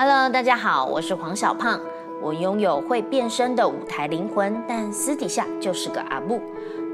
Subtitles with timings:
[0.00, 1.80] Hello，大家好，我是黄小胖。
[2.22, 6.40] 我拥有会变身的舞台灵魂，但私底下就是个阿布。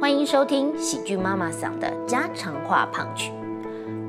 [0.00, 3.30] 欢迎收听喜剧妈妈桑的家常话胖曲。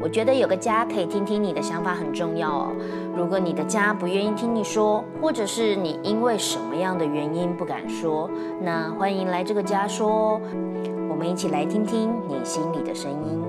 [0.02, 2.72] 我觉得有个家可以听听你的想法很重要哦。
[3.14, 8.30] 如果你的家不愿意听你说，或者是你因为什么样的原因不敢说，
[8.62, 10.40] 那欢迎来这个家说，
[11.10, 13.44] 我们一起来听听你心里的声音。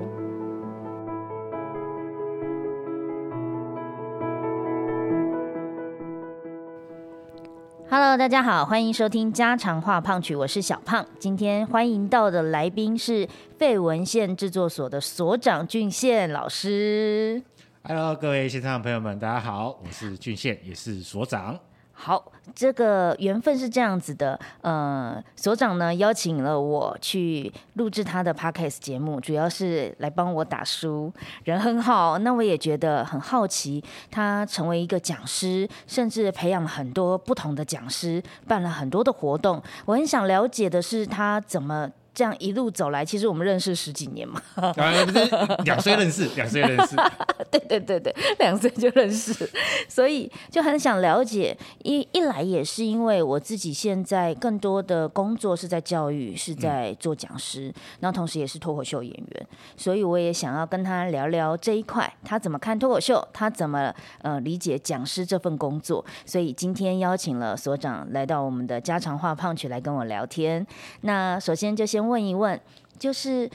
[7.89, 11.05] Hello，大家好，欢迎收听家常话胖曲，我是小胖。
[11.19, 13.25] 今天欢迎到的来宾是
[13.57, 17.41] 费文献制作所的所长俊宪老师。
[17.83, 21.57] Hello，各位现场的朋友们，大家好，我是俊宪，也是所长。
[21.99, 31.11] 好，这个缘分是这样子的，呃，所长呢邀请了我去录制他的 podcast 节目，主要是来帮我打书，
[31.43, 41.89] 人很好，那我也觉得很好奇，他成为一个讲师，甚至培养了很多不同的讲师，办了很多的活动，我很想了解的是他怎么。
[42.17, 44.73] 这样一路走来，其实我们认识十几年嘛， 啊，
[45.05, 46.95] 不是两岁认识，两岁认识，
[47.51, 49.47] 对对对对，两岁就认识，
[49.87, 51.55] 所以就很想了解。
[51.83, 66.03] 一一来也是因为我自己现在更多的工作是在教育，是在做讲师，然后同时也是脱口秀演员，所以我也想要跟他聊聊这一块，他怎么看脱口秀，他怎么呃理解讲师这份工作。
[66.25, 70.65] 所以今天邀请了所长来到我们的家常话胖曲来跟我聊天。
[71.01, 72.06] 那首先就先。
[72.07, 72.59] 问一问，
[72.97, 73.49] 就是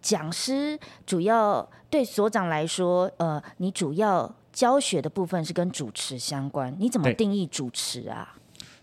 [0.00, 8.36] 讲师主要对所长来说，呃，你主要教学的部分是跟主持相关，你怎么定义主持啊？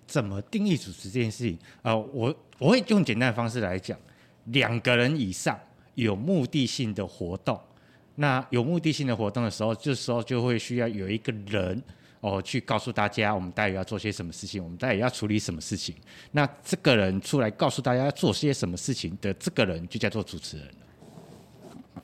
[0.05, 1.57] 怎么定义主持这件事情？
[1.81, 3.97] 呃，我我会用简单的方式来讲，
[4.45, 5.59] 两个人以上
[5.95, 7.59] 有目的性的活动，
[8.15, 11.81] 那有目的性的活动的时候，这时候就会需要有一个人。
[12.25, 15.95] 哦，去告诉大家我们待会要做些什么事情，我们待会要处理什么事情。
[16.31, 20.67] 那这个人出来告诉大家要做些什么事情的这个人，就叫做主持人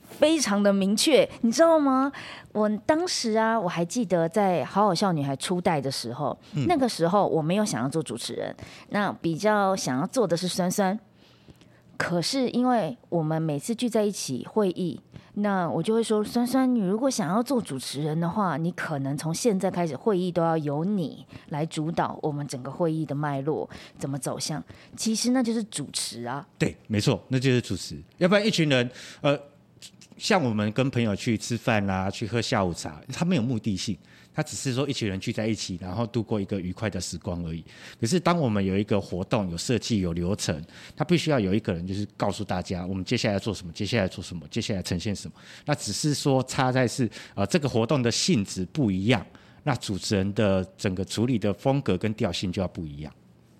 [0.08, 2.12] 非常的明确，你知道吗？
[2.52, 8.54] 我当时啊，我还记得在《好好笑女孩》初代的时候，那个时候我没有想要做主持人，
[8.90, 10.96] 那比较想要做的是酸酸。
[11.96, 15.00] 可是，因为我们每次聚在一起会议，
[15.34, 24.62] 那我就会说：“酸酸，你如果想要做主持人的话，你可能从现在开始会议都要由你来主导我们整个会议的脉络怎么走向。
[24.94, 27.98] 其实那就是主持啊。”对，没错，那就是主持。
[28.18, 28.90] 要不然一群人，
[29.22, 29.38] 呃，
[30.18, 33.96] 像我们跟朋友去吃饭啦，去喝下午茶，他没有目的性。
[34.34, 37.64] 他只是说一群人聚在一起，然后度过一个愉快的时光而已。
[38.00, 40.62] 可是当我们有一个活动、有设计、有流程，
[40.96, 45.34] 他必须要有一个人，就是告诉大家我们接下来做什么，接下来做什么，接下来呈现什么。
[45.64, 49.24] 那只是说差在是呃这个活动的性质不一样，
[49.62, 53.12] 那主持人的整个处理的风格跟调性就要不一样。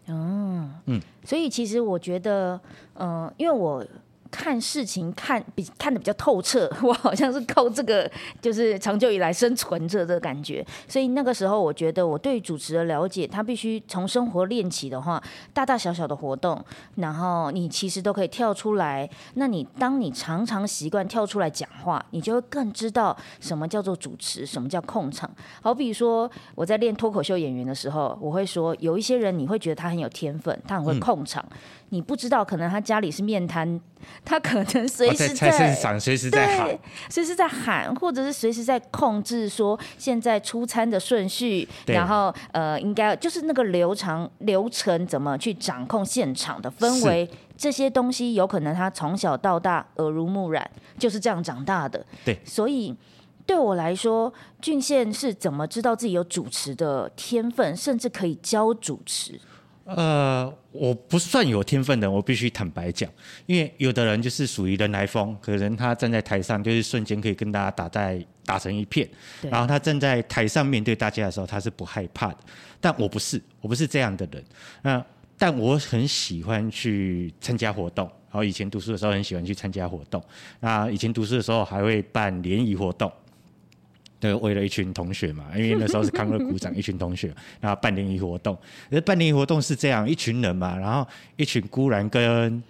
[0.07, 2.61] 哦，嗯，所以其实我觉得，
[2.95, 3.87] 嗯，因为我。
[4.33, 8.11] 看事情看比看的比较透彻， 我好像是靠这个，
[8.41, 10.67] 就是长久以来生存着的感觉。
[10.89, 15.23] 所以那个时候，我觉得我对主持的了解，他必须从生活练起的话，
[15.53, 16.65] 大大小小的活动，
[16.97, 19.09] 然后你其实都可以跳出来。
[19.35, 25.31] 那你当你常常习惯跳出来讲话，你就会更知道什么叫做主持，什么叫控场。
[25.61, 31.45] 好比说我在练脱口秀演员的时候，我会说有一些人你会觉得他很有天分，他很会控场。
[31.93, 33.79] 你不知道，可能他家里是面摊，
[34.25, 36.79] 他可能随时在菜市场随时在喊，
[37.11, 52.03] 随时在喊，或者是随时在控制说现在出餐的顺序，然后呃，应该就是那个流程流程怎么去掌控现场的氛围，这些东西有可能他从小到大耳濡目染，就是这样长大的。
[52.25, 52.97] 对，所以
[53.45, 54.33] 对我来说，
[54.63, 59.39] 俊宪是怎么知道自己有主持的天分，甚至可以教主持？
[59.85, 63.11] 呃，我不算有天分的，我必须坦白讲，
[63.47, 69.09] 因为有的人就是属于人来疯，可能他站在台上就是瞬间可以跟大家打在打成一片，
[69.43, 72.39] 然后他站在台上面对大家的时候，他是不害怕的。
[72.81, 74.45] 但我不是，我不是这样的人。
[74.83, 75.05] 那
[75.37, 80.23] 但我很喜欢去参加活动，然后以前读书的时候很喜欢去参加活动。
[80.61, 83.13] 那以前读书的时候还会办联谊活动。
[84.23, 87.29] 对，为了一群同学嘛， 因为那时候是康乐鼓掌，一群同学，
[87.61, 88.57] 然后办联谊活动。
[88.89, 91.05] 那办联谊活动是这样，一群人嘛，然后
[91.35, 92.63] 一群孤然跟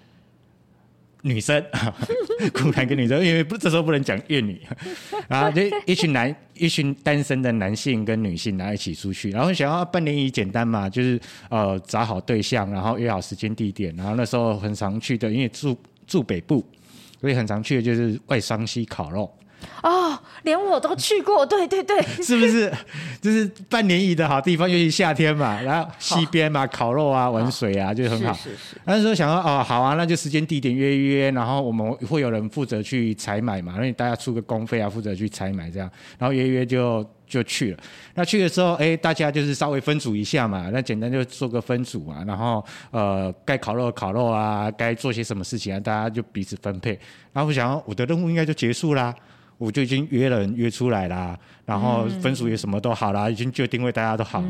[1.21, 1.63] 女生，
[2.55, 4.59] 孤然跟女生，因为不这时候不能讲怨女，
[5.29, 11.21] 然后就一群男，一群单身的男性跟女性，然后一起出去，然后想要办联谊简单嘛，就是
[11.51, 16.65] 呃找好对象，然后约好时间地点，然后那时候很常去的，因为住住北部，
[17.21, 19.31] 所以很常去的就是外双溪烤肉。
[19.83, 22.73] 哦，连我都去过， 对对对，是不是？
[23.21, 28.33] 就是半年一的好地方，尤其夏天嘛， 然后西边嘛，烤肉啊，玩水啊，就很好。
[28.33, 28.77] 是是是。
[28.85, 37.79] 那时候想说，哦，好啊，那就时间地点约一约，然后我们会有人负责去采买嘛，那你大家出个公费啊，负责去采买这样，然后约约就就去了。
[38.15, 46.99] 那去的时候，哎，大家就是稍微分组一下嘛，那简单就做个分组嘛，然后呃，该烤肉烤肉啊，该做些什么事情啊，大家就彼此分配。
[47.33, 49.15] 然后我想，我的任务应该就结束啦。
[49.63, 54.49] 我就已经约人约出来啦，然后分数也什么都好啦，已经就定位大家都好了。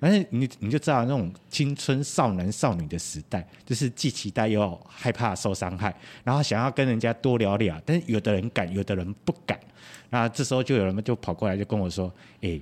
[0.00, 5.94] 反正你你就知道那种青春少男少女的时代，就是既期待又害怕受伤害，
[6.24, 9.60] 然后想要跟人家多聊聊，但是有的人敢，有的人不敢。
[10.08, 12.10] 那这时候就有人就跑过来就跟我说
[12.40, 12.58] ：“哎，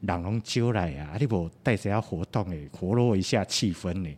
[0.00, 4.08] 朗龙揪来呀，你不带谁要活动哎，活络一下气氛呢？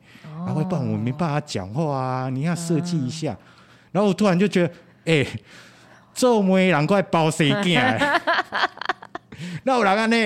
[0.47, 3.37] 然后不然我没办法讲话啊，你要设计一下。”
[3.91, 4.75] 然后我突然就觉得，
[5.07, 5.27] 哎。
[6.21, 7.81] 做媒难怪包谁进
[9.65, 10.17] 那我来看呢？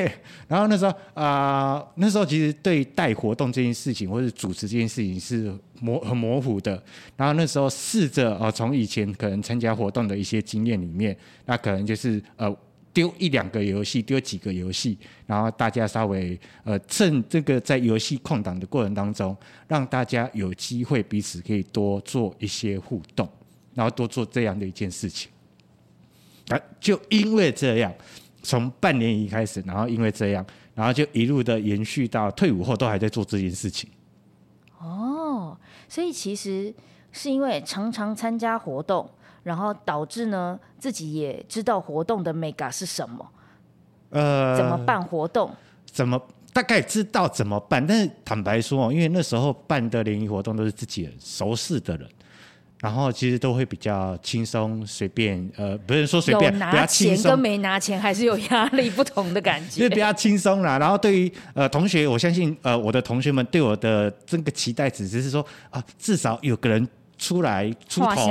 [0.48, 6.82] 然后那时候啊，那时候其实对带活动这件事情，或者主持这件事情是模很模糊的。
[7.16, 12.52] 然后那时候试着啊，从以前可能参加活动的一些经验里面，那可能就是呃
[12.92, 19.36] 丢一两个游戏，丢几个游戏，然后大家稍微呃趁这个在游戏空档的过程当中，
[19.68, 23.28] 让大家有机会彼此可以多做一些互动，
[23.74, 25.30] 然后多做这样的一件事情。
[26.48, 27.92] 啊，就因为这样，
[28.42, 30.44] 从半年一开始，然后因为这样，
[30.74, 33.88] 然后就一路的延续到退伍后，都还在做这件事情。
[34.78, 35.56] 哦，
[35.88, 36.72] 所以其实
[37.12, 39.08] 是因为常常参加活动，
[39.42, 43.26] 然后导致呢自己也知道活动的 mega 是什么，
[44.10, 45.50] 呃，怎么办活动？
[45.86, 46.20] 怎么
[46.52, 47.84] 大概知道怎么办？
[47.86, 52.06] 但是坦白说，因为那时候办的联谊活动都是自己人熟识的人。
[52.84, 60.78] 然后其实都会比较轻松随便，呃，不是说随便，拿钱跟没拿钱还是有压力 不同的感觉，就比较轻松啦。
[60.78, 66.86] 然后对于呃同学，我相信呃我的同学们对我的这个期待只是说啊，至少有个人
[67.16, 68.26] 出来出头，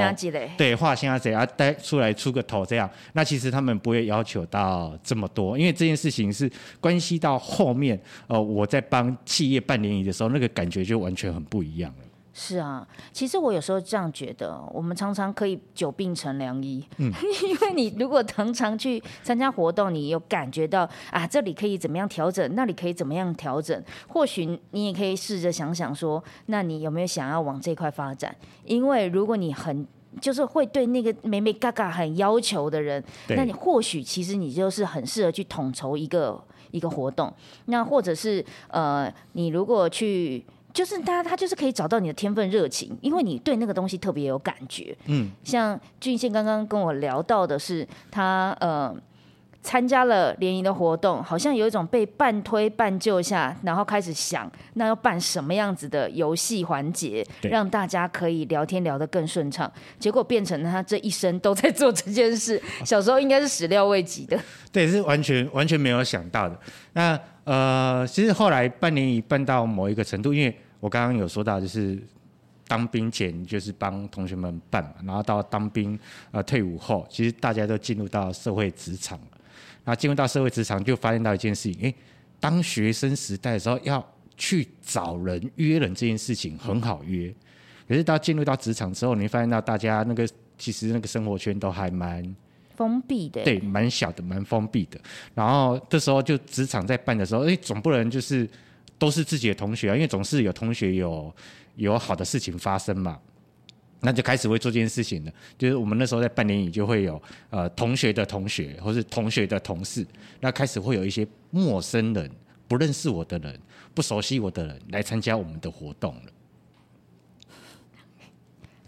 [0.56, 2.88] 对，画虾子啊，带出来出个头这样。
[3.14, 6.48] 那其实他们不会要求到这么多，因为这件事情是
[6.80, 12.06] 关系到后面，呃，我在帮企业办联谊的时候，那个感觉就完全很不一样了。
[12.36, 16.84] 是啊，其实我有时候这样觉得，我们常常可以久病成良医。
[16.98, 17.12] 嗯，
[17.48, 28.36] 因为你如果常常去参加活动，你有感觉到啊，这里可以怎么样调整，那里可以怎么样调整，或许你也可以试着想想说，那你有没有想要往这块发展？
[28.66, 29.86] 因为如果你很
[30.20, 37.32] 就是会对那个美美嘎嘎很要求的人，那你或许其实你就是很适合去统筹一个一个活动，
[37.66, 40.44] 那或者是呃，你如果去。
[40.74, 44.96] 就是他，他就是可以找到你的天分热情，因为你对那个东西特别有感觉。
[45.06, 48.94] 嗯，像俊宪刚刚跟我聊到的是，他呃
[49.62, 59.72] 参加了联谊的活动，好像有一种被半推半就下，然后开始想那要办什么样子的游戏环节，让大家可以聊天聊得更顺畅。
[60.00, 64.38] 结果变成他这一生都在做这件事，小时候应该是始料未及的。
[64.72, 66.60] 对，是完全完全没有想到的。
[66.94, 72.02] 那呃，其实后来办联谊办到某一个程度，因为我刚刚有说到，就是
[72.68, 76.00] 当兵前就是帮同学们办嘛，然后到当兵
[76.32, 79.28] 呃退伍后，其实大家都进入到社会职场了。
[79.84, 81.94] 那进入到社会职场，就发现到一件事情，哎，
[82.40, 84.06] 当学生时代的时候要
[84.38, 87.34] 去找人约人这件事情很好约，
[87.88, 90.26] 可是到进入到职场之后，你发现到大家那个
[90.58, 92.24] 其实那个生活圈都还蛮。
[92.76, 95.00] 封闭的，对，蛮小的，蛮封闭的。
[95.34, 98.50] 然后这时候就职场在办的时候，哎，总不能就是
[98.98, 101.34] 都是自己的同学啊，因为总是有同学有
[101.76, 103.20] 有好的事情发生嘛。
[104.06, 110.06] 那就开始会做这件事情了，就是我们那时候在办联谊，就会有呃同学的同学，或是同学的同事，
[110.42, 112.30] 那开始会有一些陌生人、
[112.68, 113.58] 不认识我的人、
[113.94, 116.24] 不熟悉我的人来参加我们的活动了。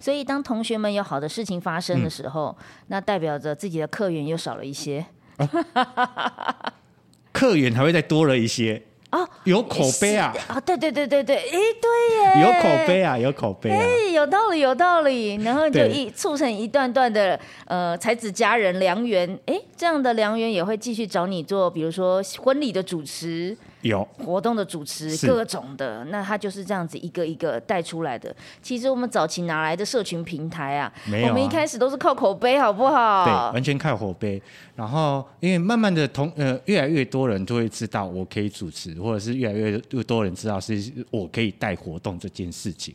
[0.06, 2.56] 所以，当同学们有好的事情发生的时候，
[2.90, 5.04] 那代表着自己的客源又少了一些，
[7.34, 8.80] 客源还会再多了一些。
[9.12, 10.32] 哦，有口碑啊！
[10.48, 23.58] 啊，对对对对对，哎，对耶，有口碑啊，有口碑，哎，有道理，有道理，然后就一促成一段段的呃才子佳人良缘，哎，这样的良缘也会继续找你做，比如说婚礼的主持。
[23.86, 28.36] 有活动的主持，各种的，那他就是这样子一个一个带出来的。
[28.60, 30.92] 其实我们早期哪来的社群平台啊？
[31.06, 33.26] 没有，我们一开始都是靠口碑，好不好？
[33.26, 34.42] 对，完全靠口碑。
[34.76, 42.94] 然后因为慢慢的同呃越来越多人都会知道我可以主持，或者是越来越越多人知道是我可以带活动这件事情。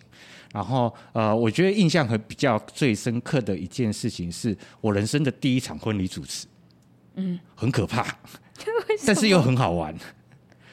[0.53, 6.49] 然后呃，我觉得印象很比较最深刻的一件事情是我人生的第一场婚礼主持。
[7.15, 8.05] 嗯，很可怕，
[9.07, 9.95] 但是又很好玩。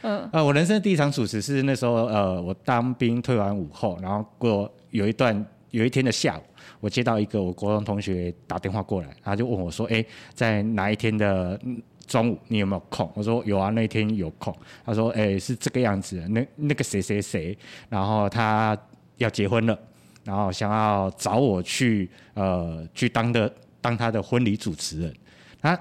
[0.01, 6.41] 嗯，呃，我人生的第一场主持是那时候，呃，我当兵退完伍后，然后过有一段有一天的下午，
[6.79, 11.59] 我接到一个我国中同学打电话过来，他就问我说：“哎，在哪一天的
[12.05, 17.57] 中午你有没有空？”我说：“有啊，那一天有空。”他说：“哎，是这个样子，那那个谁谁谁，
[17.89, 18.77] 然后他
[19.17, 19.77] 要结婚了，
[20.23, 23.51] 然后想要找我去，呃，去当的
[23.81, 25.13] 当他的婚礼主持人。”
[25.61, 25.77] 他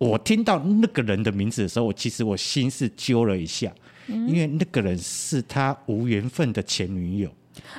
[0.00, 3.70] 我听到那个人的名字的时候，我其实我心是揪了一下，
[4.08, 7.30] 因为那个人是他无缘分的前女友。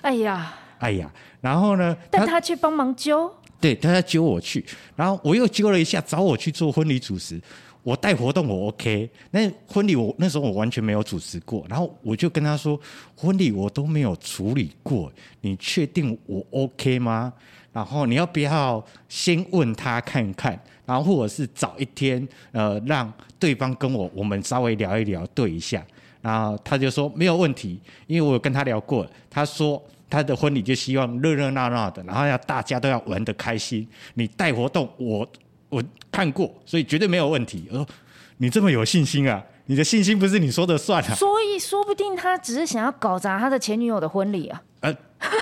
[0.02, 1.12] 哎呀，哎呀，
[1.42, 1.98] 然后呢？
[2.12, 4.64] 但他去帮忙揪，对，他要揪我去，
[4.96, 7.42] 然后我又揪了一下，找我去做婚礼主持。
[7.82, 12.80] 我带活动我 OK，那婚礼我那时候我完全没有主持过，然后我就跟他说，
[13.16, 15.12] 婚礼我都没有处理过，
[15.42, 17.34] 你确定我 OK 吗？
[17.74, 20.62] 然后你要不要先问他看看？
[20.92, 25.82] 然后或者是找一天，呃，让对方跟我我们稍微聊一聊，对一下。
[26.22, 33.88] 然后他就说没有问题，因为我跟他聊过，他说他的婚礼就希望热热闹闹的，然后要大家都要玩得开心。
[34.16, 35.26] 你带活动，我
[35.70, 35.82] 我
[36.12, 37.66] 看过，所以绝对没有问题。
[37.72, 37.88] 我说
[38.36, 39.42] 你这么有信心啊？
[39.68, 41.16] 你的信心不是你说的算啊？
[41.16, 44.62] 所以说不定他只是想要搞砸他的前女友的婚礼啊。
[44.82, 44.94] 呃，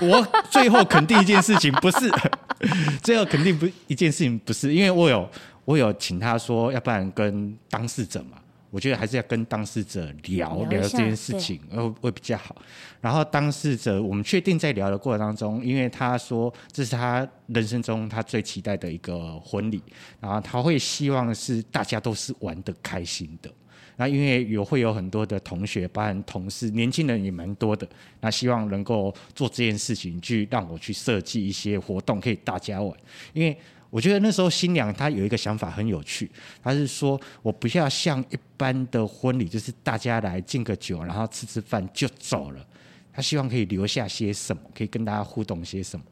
[0.02, 2.10] 我最后肯定一件事情不是，
[3.02, 5.28] 最后肯定不一件事情不是，因为我有
[5.64, 8.38] 我有请他说，要不然跟当事者嘛，
[8.70, 12.56] 我觉得还是要跟当事者聊聊这件事情，会会比较好。
[13.00, 19.82] 然后当事者，我们确定在聊的过程当中，因为他说这是他人生中他最期待的一个婚礼，
[20.20, 23.50] 然后他会希望是大家都是玩的开心的。
[24.00, 27.86] 那因为有会有很多的同学，包含同事，年轻人也蛮多的。
[28.22, 32.98] 那希望能够做这件事情，去让我去设计一些活动，可以大家玩。
[33.34, 33.54] 因为
[33.90, 36.30] 我觉得那时候新娘她有一个想法很有趣，
[36.62, 42.66] 她是说我不要像一般的婚礼，就是大家来敬个酒，然后吃吃饭就走了。
[43.12, 46.06] 她希望可以留下些什么，可以跟大家互动些什么。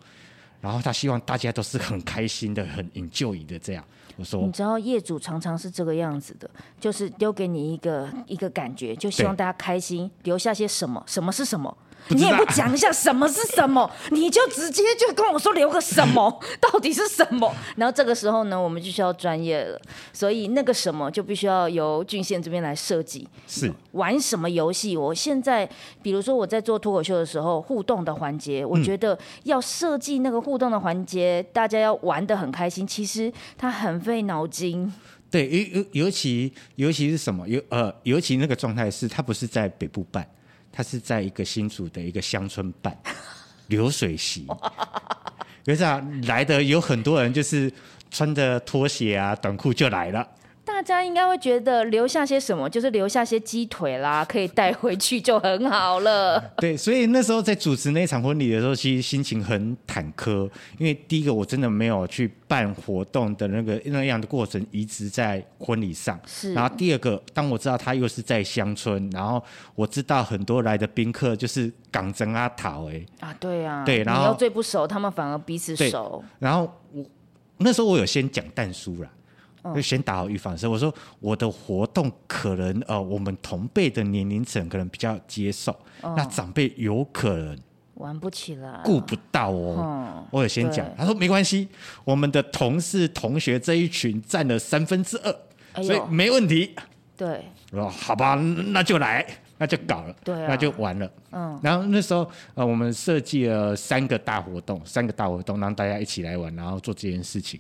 [0.60, 3.84] 然后他希望大家都是很开心的，很 enjoy 的这样。
[4.16, 6.50] 我说你知道业主常常是这个样子的，
[6.80, 11.02] 就是丢给你一个一个感觉，就希望大家开心，留下些什么？
[11.06, 11.76] 什么是什么？
[12.08, 17.54] 你也不讲一下什么是什么， 你就直接就跟我说留个什么， 到底是什么？
[17.76, 19.80] 然后这个时候呢，我们就需要专业了，
[20.12, 23.28] 所以那个什么就必须要由俊宪这边来设计。
[23.46, 24.96] 是玩什么游戏？
[24.96, 25.68] 我现在
[26.02, 32.86] 比如说我在做脱口秀的时候，互动的环节，我觉得要设计那个互动的环节，大家要玩的很开心。
[32.86, 34.90] 其实它很费脑筋。
[35.30, 37.46] 对，尤尤尤其尤其是什么？
[37.46, 40.26] 尤呃，尤其那个状态是，它不是在北部办。
[40.72, 42.96] 他是在一个新竹的一个乡村办
[43.68, 44.46] 流水席，
[45.62, 47.72] 就这样来的有很多人就是
[48.10, 50.26] 穿着拖鞋啊短裤就来了。
[50.78, 56.38] 大家应该会觉得留下些什么，就是留下些鸡腿啦，可以带回去就很好了。
[56.58, 66.54] 对，所以那时候在主持那场婚礼的时候，其实心情很忐忑，因为第一个我真的没有去办活动的那个那样的过程移植在婚礼上，是。
[66.54, 69.42] 然后第二个，当我知道他又是在乡村，然后
[69.74, 76.22] 我知道很多来的宾客就是港真阿桃哎啊，对啊，对，然后最不熟，他们反而彼此熟。
[76.38, 77.04] 然后我
[77.56, 79.10] 那时候我有先讲淡书了。
[79.74, 80.70] 就先打好预防针。
[80.70, 87.58] 我说我的活动可能呃，我们同辈的年龄层可能比较接受，那长辈有可能
[87.94, 90.24] 玩不起来，顾不到哦。
[90.30, 91.68] 我有先讲，他说没关系，
[92.04, 96.74] 我们的同事同学这一群占了三分之二，所以没问题。
[97.16, 99.26] 对，我说好吧，那就来，
[99.58, 101.10] 那就搞了，对，那就完了。
[101.32, 107.58] 嗯，然后那时候呃，我们设计了三个大活动，三个大活动让大家一起来玩，然后做这件事情。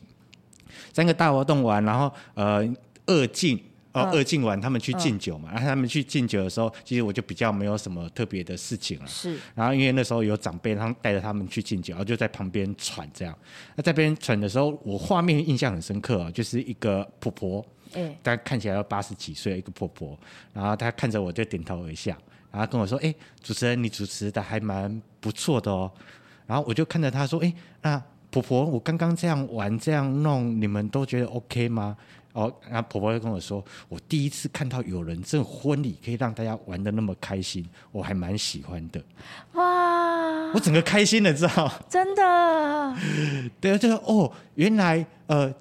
[0.92, 2.62] 三个大活动完，然后呃
[3.06, 3.58] 二敬
[3.92, 5.50] 哦二敬完，他们去敬酒嘛。
[5.52, 9.06] 然后他们去敬酒的时候，其实我就比较没有什么特别的事情了。
[9.06, 9.38] 是。
[9.54, 13.36] 然后因为那时候有长辈，他们带着他们去敬酒，然后就在旁边喘这样。
[13.76, 20.18] 那在边喘的时候，我画面印象很深刻啊，就是一个婆婆，哎，大概看起来要八十几岁一个婆婆，
[20.52, 22.14] 然后她看着我就点头微笑，
[22.52, 25.90] 然后跟我说：“哎，主持人，你主持的还蛮不错的哦。”
[26.46, 28.02] 然后我就看着她说：“哎，那。”
[28.40, 31.96] 婆婆，我刚刚这样玩这样弄，你们都觉得 OK 吗？
[32.34, 39.02] 哦，然后婆婆就跟我说，我第一次看到有人这婚礼可以让大家玩的那么开心，我还蛮喜欢的。
[39.54, 40.52] 哇！
[40.54, 42.96] 我整个开心了，知道真的。
[43.60, 45.52] 对啊，就是哦，原来呃，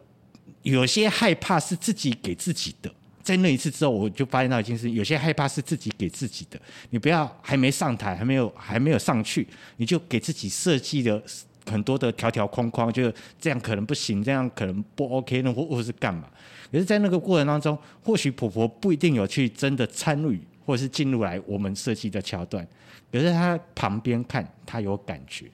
[0.61, 2.93] 有些害怕是自己给自己的。
[3.23, 6.59] 在那一次之后，我就发现到一件事：有些害怕是自己给自己的。
[6.91, 11.21] 你不要还没上台，还没有还没有上去，你就给自己设计的。
[11.69, 16.23] 很多的条条框框，就这样可能不行，这样可能不 OK，那或或是干嘛？
[16.71, 22.67] 可是，在那个过程当中，或许婆婆不一定有去真的参与，或是进入来我们设计的桥段，
[23.11, 25.45] 可是她旁边看，她有感觉。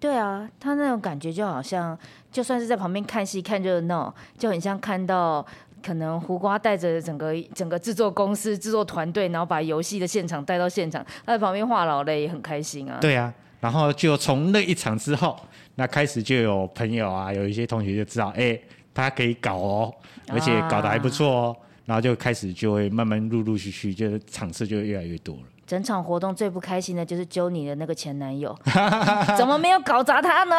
[0.00, 1.98] 对啊，她那种感觉就好像，
[2.30, 5.44] 就算是在旁边看戏看热闹，就很像看到
[5.84, 12.98] 可能胡瓜带着整个整个制作公司制作团队，然后把游戏的现场带到现场，他在旁边话痨嘞，也很开心啊。
[13.00, 15.38] 对啊，然后就从那一场之后，
[15.74, 18.58] 那开始就有朋友啊，有一些同学就知道，哎，
[18.94, 19.94] 他可以搞哦。
[20.30, 25.42] 而且搞得还不错哦，然后就开始就会慢慢陆陆续续，就是场次就越来越多了。
[25.66, 28.54] 整场活动最不开心的就是揪你的那个前男友，
[29.38, 30.56] 怎么没有搞砸他呢？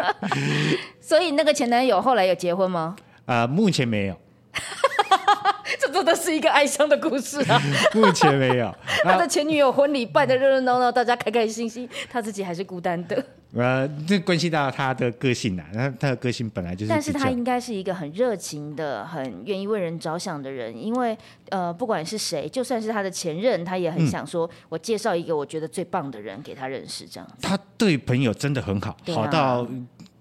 [0.98, 2.96] 所以那个前男友后来有结婚吗？
[3.26, 4.16] 啊，目前没有。
[6.00, 7.60] 这真的是一个哀伤的故事啊！
[7.92, 13.22] 目前没有， 他的前女友婚礼办的热热闹闹，大家开开心心，他自己还是孤单的。
[13.52, 16.88] 呃，这关系到他的个性啊，他他的个性本来就是。
[16.88, 21.16] 但是他应该是一个很热情的、很愿意为人着想的人，因为
[21.50, 27.28] 呃，不管是谁，就算是他的前任，他也很想说，我介绍一个我觉得最棒的人给他认识，这样。
[27.42, 29.66] 他对朋友真的很好，好到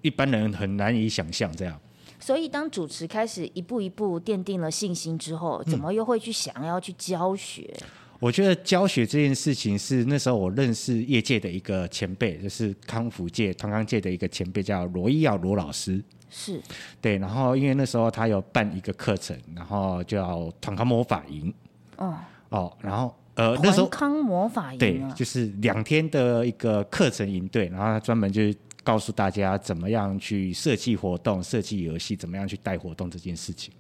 [0.02, 1.80] 一般人很难以想象这样。
[2.20, 7.74] 所以，当主持开始一步一步奠定了信心之后，怎么又会去想要去教学？
[8.20, 16.04] 我觉得教学这件事情是那时候我认识业界的一个前辈，就是康复界、团康界的一个前辈，叫罗一耀罗老师。
[16.30, 16.62] 是
[17.00, 21.54] 对，然后因为那时候他有办一个课程，然后叫团康魔法营。
[21.96, 22.18] 哦
[22.50, 28.54] 哦，然后呃，那时候康魔法营对，就是两天的一个课程营队，然后他专门就是。
[28.90, 33.72] 告诉大家怎么样去设计活动、设计游戏，怎么样去带活动这件事情。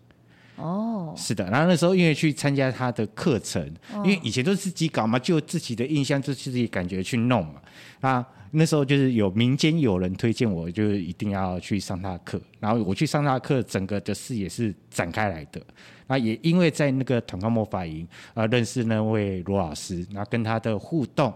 [0.56, 1.50] 哦，是的。
[1.50, 3.66] 然后那时候因为去参加他的课程，
[4.04, 7.60] 因为以前都是自己搞嘛，就自己的印象，就自己感觉去弄嘛。
[8.02, 12.40] 啊那时候就是有民间有人推荐我，就一定要去上他的课。
[12.60, 15.60] 然后我去上他的课，整个的视野是展开来的。
[16.08, 21.34] 那也因为在那个团康魔法营啊，认识那位罗老师，那跟他的互动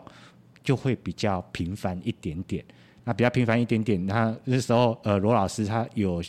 [0.63, 2.63] 就会比较频繁一点点。
[3.06, 6.24] 那比较频繁一点点，他那时候呃罗老师他有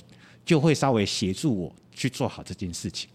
[0.44, 3.08] 就会稍微协助我去做好这件事情。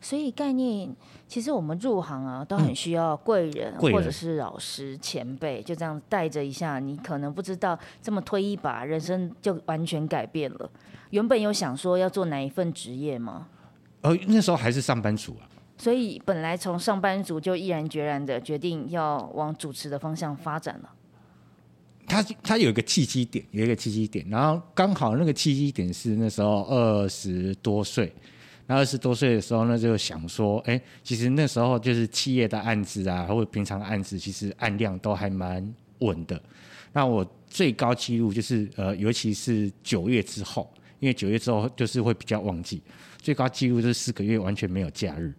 [0.00, 0.94] 所以概念
[1.26, 10.70] 其实我们入行啊都很需要贵人或者是老师前辈，就这样带着一下，你可能不知道这么推一把，人生就完全改变了。
[11.10, 13.48] 原本有想说要做哪一份职业吗？
[14.02, 15.48] 呃那时候还是上班族啊。
[15.76, 20.90] 所以本来从上班族就毅然决然的决定要往主持的方向发展了。
[22.08, 28.12] 他他有一个契机点，有一个契机点，然后刚好那个契机点是那时候二十多岁，
[28.66, 36.40] 那二十多岁的时候呢，就想说，哎，其实那时候就是企业的案子啊，或者平常的案子，其实案量都还蛮稳的。
[36.92, 42.82] 那我最高纪录就是呃，尤其是九月之后，因为九月之后就是会比较旺季，
[43.18, 45.32] 最高纪录是四个月完全没有假日。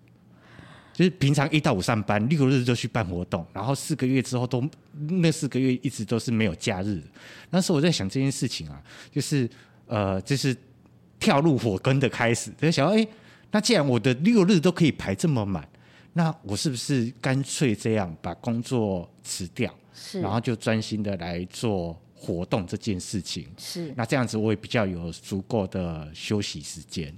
[1.00, 4.62] 就是平常一到五上班，六日就去办活动，然后四个月之后都
[5.08, 7.02] 那四个月一直都是没有假日。
[7.52, 9.50] 那时候我在想这件事情啊，就是
[9.88, 10.54] 呃，就是
[11.18, 12.52] 跳入火坑的开始。
[12.58, 13.08] 在想，哎，
[13.50, 15.66] 那既然我的六日都可以排这么满，
[16.12, 23.48] 那我是不是干脆这样把工作辞掉，是，然后就专心的来做活动这件事情？
[23.58, 27.18] 是，那这样子我也比较有足够的休息时间。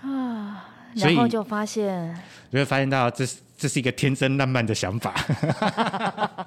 [0.00, 0.70] 啊。
[0.94, 2.14] 然后就发现，
[2.50, 3.24] 就会发现到这
[3.56, 5.14] 这是一个天真烂漫的想法。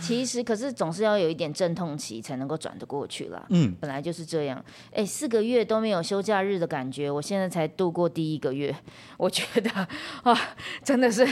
[0.00, 3.44] 其实，可是总是要有一点阵痛期才能够转得过去啦。
[3.48, 4.64] 嗯，本来就是这样。
[4.92, 8.74] 哎，四个月都没有休假日的感觉，我现在才度过第一个月，
[9.16, 9.70] 我觉得
[10.22, 10.38] 啊，
[10.84, 11.26] 真的是。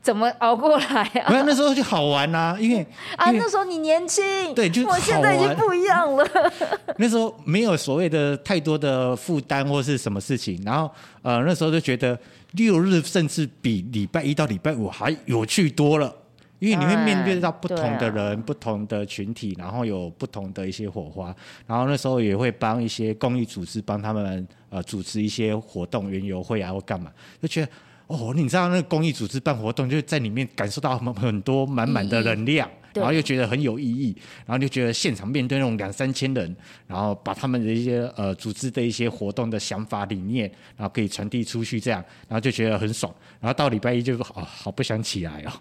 [0.00, 1.28] 怎么熬过来啊？
[1.30, 6.26] 没有那时候就好玩呐，因为啊那时候你年轻，对，就我现在已经不一样了。
[6.96, 10.90] 那时候没有所谓的太多的负担或是什么事情，然后
[11.22, 12.18] 呃那时候就觉得
[12.52, 16.14] 六日甚至比礼拜一到礼拜五还有趣多了，
[16.58, 21.34] 因为你会面对到不同的人、不同的群体，然后有不同的一些火花，
[21.66, 27.10] 然后那时候也会帮一些公益组织帮他们呃主持一些活动、园游会啊或干嘛，
[27.42, 27.68] 就觉得。
[28.08, 34.16] 哦，你知道那个公益组织办活动，就在里面感受到很很多满满的能量，然后又觉得很有意义，
[34.46, 43.14] 然后就觉得现场面对那种两三千人，然后把他们的一些呃组织的一些活动的想法理念，然后可以传递出去，这样，然后就觉得很爽。
[43.40, 45.52] 然后到礼拜一就好好不想起来哦。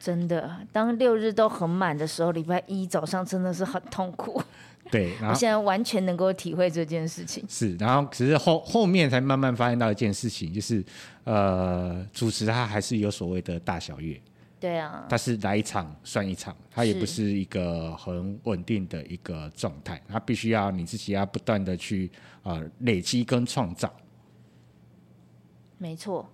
[0.00, 4.42] 真的，当六日都很满的时候，礼拜一早上真的是很痛苦。
[4.92, 7.42] 对，我现在完全能够体会这件事情。
[7.48, 10.84] 是，然后只是后后面才慢慢发现到一件事情，就是
[11.24, 14.20] 呃，主持它还是有所谓的大小月。
[14.60, 22.10] 对啊，它是来一场算一场，它也不是一个很稳定的一个状态，它必须要你自己要不断的去
[22.42, 23.90] 呃累积跟创造。
[25.78, 26.30] 没错。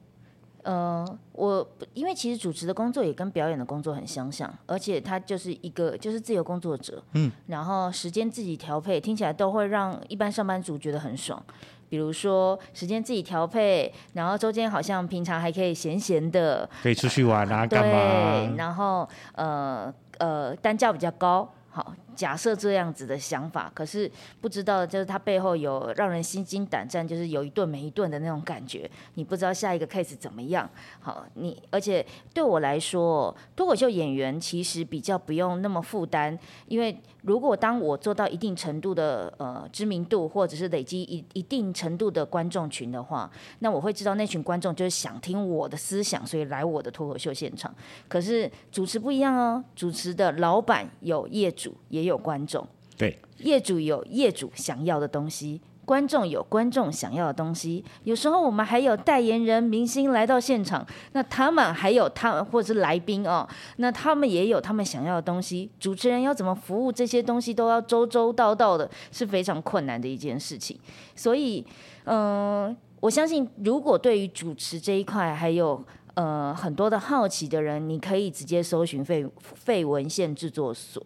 [0.62, 11.42] 呃，我因为其实主持的工作也跟表演的工作很相像，而且他就是一个就是自由工作者，嗯，然后时间自己调配，听起来都会让一般上班族觉得很爽。
[11.88, 18.55] 比如说时间自己调配，然后周间好像平常还可以闲闲的，可以出去玩啊，干嘛？
[18.57, 21.94] 然后呃呃，单价比较高，好。
[22.18, 28.90] 假设这样子的想法，可是不知道就是他背后有让人心惊胆战，就是有一顿没一顿的那种感觉。
[29.14, 30.68] 你不知道下一个 case 怎么样。
[30.98, 32.04] 好，你而且
[32.35, 47.72] 对我来说，脱口秀演员其实比较不用那么负担，因为如果当我做到一定程度的呃知名度，或者是累积一一定程度的观众群的话，那我会知道那群观众就是想听我的思想，所以来我的脱口秀现场。
[48.09, 52.08] 可是主持不一样哦，主持的老板有业主也。
[52.16, 52.66] 观众，
[52.97, 57.85] 对业主有业主想要的东西，观众有观众想要的东西。
[58.05, 65.71] 有时候我们还有代言人、明星来到现场，那他们还有他们或者是来宾哦，那他们也有他们想要的东西。
[65.81, 70.79] 主持人要怎么服务这些东西，都要周周到到的，是非常困难的一件事情。
[71.14, 71.64] 所以，
[72.05, 75.83] 嗯，我相信，如果对于主持这一块还有
[76.14, 81.03] 呃很多的好奇的人，你可以直接搜寻费费文献制作所。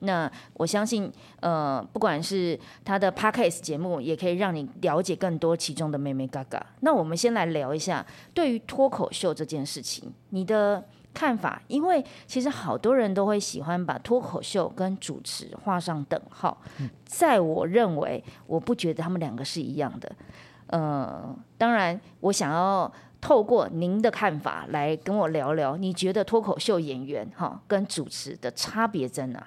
[0.00, 6.64] 那我相信，呃，不管是他的 podcast 节目，也可以让你了解更多其中的妹妹嘎嘎。
[6.80, 8.04] 那我们先来聊一下
[8.34, 11.62] 对于脱口秀这件事情，你的看法？
[11.68, 16.60] 因为其实好多人都会喜欢把脱口秀跟主持画上等号，
[17.06, 20.12] 在我认为，我不觉得他们两个是一样的。
[20.66, 29.46] 呃，当然，我想要透过您的看法来跟我聊聊，你觉得脱口秀演员哈跟主持的差别在哪？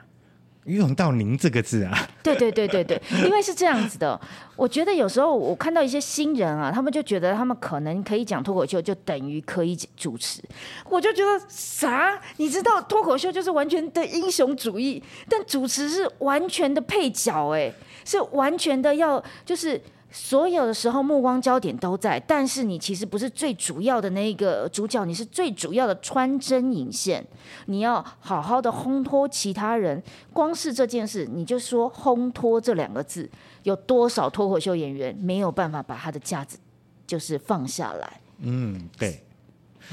[0.75, 2.08] 用到“您”这个字啊？
[2.23, 4.19] 对对对对对，因为是这样子的，
[4.55, 10.41] 我觉得有时候我看到一些新人啊，他们就觉得他们可能可以讲脱口秀，就等于可以主持，
[10.89, 12.19] 我就觉得啥？
[12.38, 17.71] 你知道脱口秀就是完全的英雄主义，但主持是完全的配角，哎，
[18.05, 19.82] 是完全的要就是。
[20.12, 27.24] 所有的时候，目光焦点都在，但是你其实不是最主要的那个主角，你是最主要的穿针引线。
[27.67, 30.02] 你要好好的烘托其他人。
[30.34, 33.30] 光是这件事，你就说“烘托”这两个字，
[33.63, 36.58] 有多少脱口秀演员没有办法把他的架子
[37.06, 38.22] 就是放下来？
[38.39, 39.24] 嗯，对。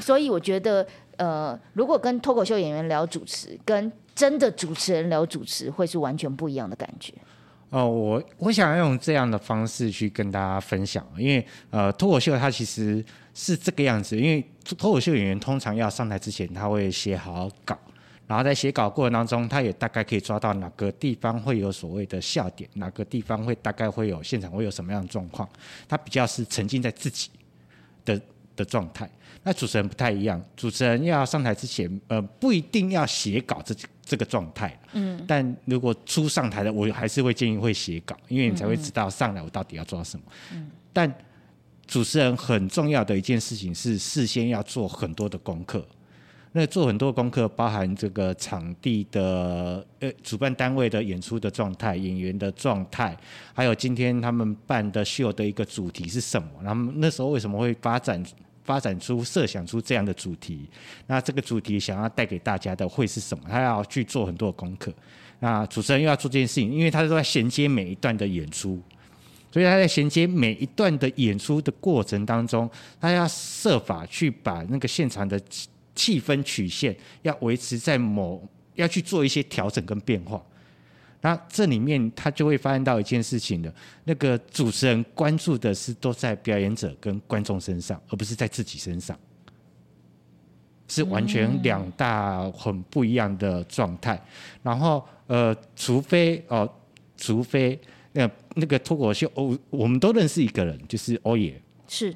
[0.00, 7.12] 所以我觉得，呃，如果跟脱口秀演员聊主持，跟真的主持人聊主持，会是完全不一样的感觉。
[7.70, 14.42] 哦，我我想要用这样的方式去跟大家分享，因为呃，脱口秀它其实是这个样子，因为
[14.78, 17.76] 脱口秀演员通常要上台之前，他会写好稿，
[18.28, 25.48] 然后在写稿过程当中，他也大概可以抓到哪个地方会有所谓的笑点，哪个地方会大概会有现场会有什么样的状况，
[25.88, 27.30] 他比较是沉浸在自己
[28.04, 28.20] 的
[28.54, 29.10] 的状态。
[29.42, 33.74] 那主持人不太一样，主持人要上台之前，呃，不一定要写稿这
[34.06, 34.74] 这个状态。
[34.92, 40.24] 嗯，但如果初上台的，我还是会建议会写稿，因为你才会知道上来我到底要做什么。
[40.54, 41.12] 嗯，但
[41.86, 45.84] 主持人很重要的一件事情是事先要做很多的功课。
[46.52, 53.14] 那做很多功课，包含这个场地的呃主办单位的演出的状态、演员的状态，
[53.52, 56.48] 还有今天他们办的秀的一个主题是什么？
[56.62, 58.24] 然后那时候为什么会发展？
[58.66, 60.68] 发展出、设想出这样的主题，
[61.06, 63.44] 那这个主题想要带给大家的会是什么？
[63.48, 64.92] 他要去做很多功课。
[65.38, 68.82] 那主持人又要做这件事情，因为他都在衔接每一段的演出，
[69.52, 72.68] 所以他在衔接每一段的演出的过程当中，
[73.00, 75.40] 他要设法去把那个现场的
[75.94, 80.42] 气氛曲线要维持在某，要去做一些调整跟变化。
[81.26, 89.18] 那这里面他就会发现到一件事情的，那个主持人关注的是都在表演者跟观众身上，而不是在自己身上，
[90.86, 94.24] 是完全两大很不一样的状态。
[94.62, 96.72] 然后呃，除非哦，
[97.16, 97.76] 除非
[98.12, 102.14] 那那个脱口秀，哦，我们都认识一个人，就是欧爷，是。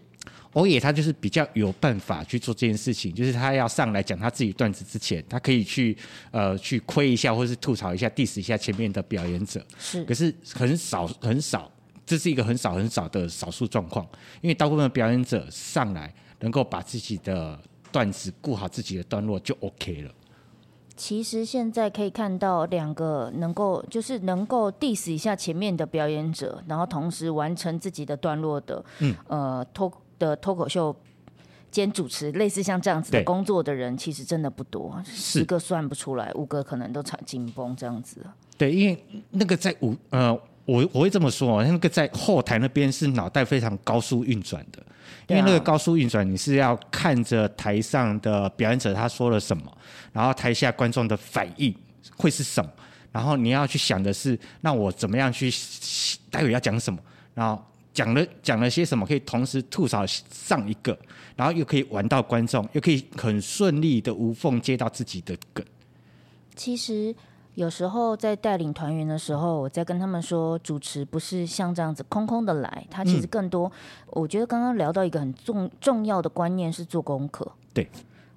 [0.54, 5.96] 欧野他就是比较有办法去做这件事情，就是他要上来讲他自己段子之前，他可以去
[6.32, 9.64] 呃去亏一下，或是吐槽一下、diss 一下前面的表演者。
[9.78, 11.70] 是，可是很少很少，
[12.04, 14.04] 这是一个很少很少的少数状况，
[14.40, 17.56] 因为大部分的表演者上来能够把自己的
[17.92, 20.10] 段子顾好自己的段落就 OK 了。
[20.96, 29.88] 其实现在可以看到两个能够就是能够 diss 一下前面的表演者，然后同时完成自己的段落的，嗯，呃脱。
[30.20, 30.94] 的脱口秀
[31.72, 38.24] 兼主持类似像这样子的工作的人，其实真的不多，十个算不出来，五个可能都场紧绷这样子。
[38.56, 40.32] 对，因为那个在五呃，
[40.64, 44.82] 我我会这么说哦，那个在后台那边是脑袋非常高速运转的，
[45.28, 49.62] 因为那个高速运转，你是要看着台上的表演者他说了什么，
[50.12, 51.74] 然后台下观众的反应
[52.16, 52.70] 会是什么，
[53.10, 55.50] 然后你要去想的是，那我怎么样去
[56.30, 56.98] 待会要讲什么，
[57.32, 57.64] 然后。
[58.00, 60.98] 讲了讲了些什么，可以同时吐槽上一个，
[61.36, 65.62] 然后又可以玩到观众，又可以很顺利的无缝接到自己的梗。
[66.56, 67.14] 其实
[67.56, 73.70] 有时候在带领团员的时候，我在跟他们说，主持不是像这样子空空的来，他其实更多。
[74.06, 77.52] 我觉得刚刚聊到一个很重重要的观念是做功课。
[77.74, 77.86] 对，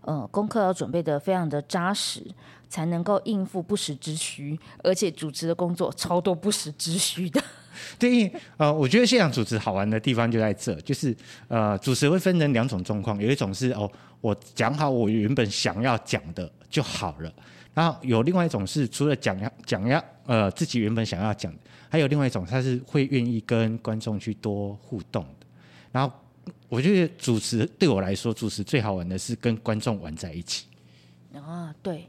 [0.02, 2.22] 呃，功课要准备的非常的扎实，
[2.68, 7.42] 才能够应付不时之需，而且主持的工作超多不时之需的。
[8.00, 11.16] 对，呃，我觉得现场主持好玩的地方就在这，就是
[11.48, 13.90] 呃，主持会分成两种状况，有一种是哦，
[14.22, 17.34] 我讲好我原本想要讲的就好了，
[17.74, 21.60] 然后有另外一种是除了讲要讲要呃自己原本想要讲的，
[21.90, 25.46] 还有另外一种他是会愿意跟观众去多互动的。
[25.92, 26.14] 然后
[26.70, 30.66] 我觉得主持对我来说，主持最好玩的是跟观众玩在一起。
[31.34, 32.08] 啊，对。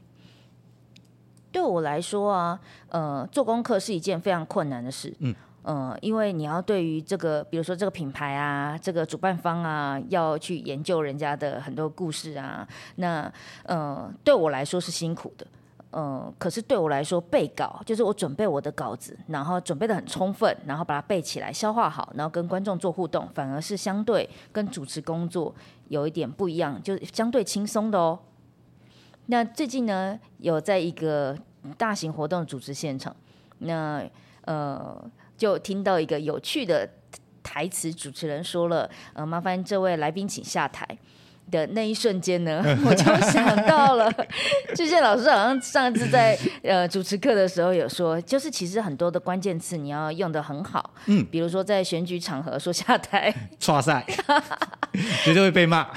[1.51, 5.13] 对我来说啊，呃，做功课是一件非常困难的事。
[5.19, 5.33] 嗯。
[5.65, 15.47] 呃，因为你要对于这个，比如说这个品牌啊，这个主办方啊，要去研究人家的很多故事啊，那呃，对我来说是辛苦的。
[15.89, 25.51] 呃，可是对我来说，背稿就是我准备我的稿子，然后准备的很充分，然后把它背起来、消化好，然后跟观众做互动，反而是相对跟主持工作
[25.87, 28.19] 有一点不一样，就是相对轻松的哦。
[29.25, 31.35] 那最近呢，有在一个
[31.75, 33.15] 大型活动主持现场，
[33.57, 34.07] 那
[34.43, 35.03] 呃。
[35.37, 36.89] 就听到一个有趣的
[37.43, 40.87] 台词，主持人说了：“呃，麻烦这位来宾请下台。”
[41.51, 44.11] 的那一瞬间呢， 我就想到了，
[44.75, 54.03] 志健老师好像上次在呃主持课的时候有说，就是其实很多的关键词你要用的很好，嗯，比如说在选举场合说下台， 错赛，
[55.23, 55.87] 绝对会被骂。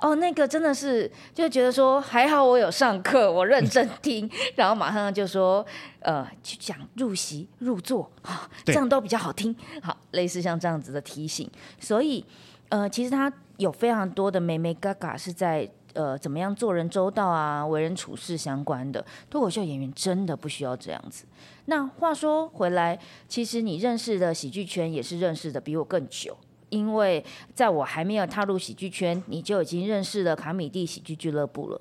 [0.00, 5.64] 哦，那个真的是就觉得说还好我有上课，我认真 听，然后马上就说
[6.00, 9.54] 呃去讲入席入座啊，这样都比较好听。
[9.82, 12.24] 好，类似像这样子的提醒，所以
[12.68, 21.24] 呃其实他有非常多的美美嘎嘎是在呃怎么样做人周到啊，为人处事相关的脱口秀演员真的不需要这样子。
[21.64, 26.36] 那话说回来，其实你认识的喜剧圈也是认识的比我更久。
[26.70, 31.80] 因为在我还没有踏入喜剧圈，你就已经认识了卡米蒂喜剧俱乐部了。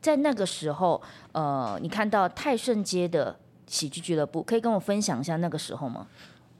[0.00, 1.00] 在那个时候，
[1.32, 3.36] 呃，你看到泰顺街的
[3.66, 6.06] 喜剧俱乐部，可以跟我分享一下那个时候吗？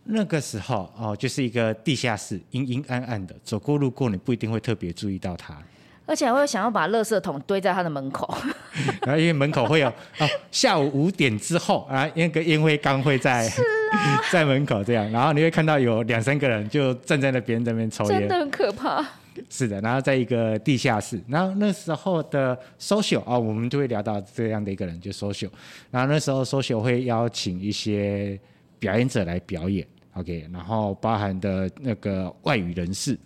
[0.05, 5.61] 那个时候哦，就是一个地下室，阴阴暗暗的，走过路过你不一定会特别注意到它。
[6.07, 8.33] 而且还会想要把垃圾桶堆在他的门口，
[9.05, 13.47] 然后因为门口会有哦，下午五点之后啊，那个烟灰缸会在
[14.31, 19.05] 在门口这样，然后你会看到有两三个人就站在那边在那边抽烟，真的很可怕。
[19.51, 25.51] 是的，然后在一个地下室，然后那时候的 social 啊，我们就会聊到这样的一个人，就 social。
[25.91, 28.41] 然后那时候 social 会邀请一些
[28.79, 33.19] 表演者来表演，OK，然后包含的那个外语人士。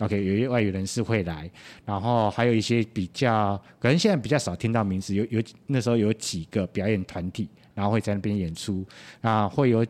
[0.00, 1.50] OK，有一些外语人士会来，
[1.84, 8.84] 然后还有一些比较可能现在比较少听到名字，有有那时候有几个表演团体，然后会在那边演出，
[9.22, 9.86] 啊，会有，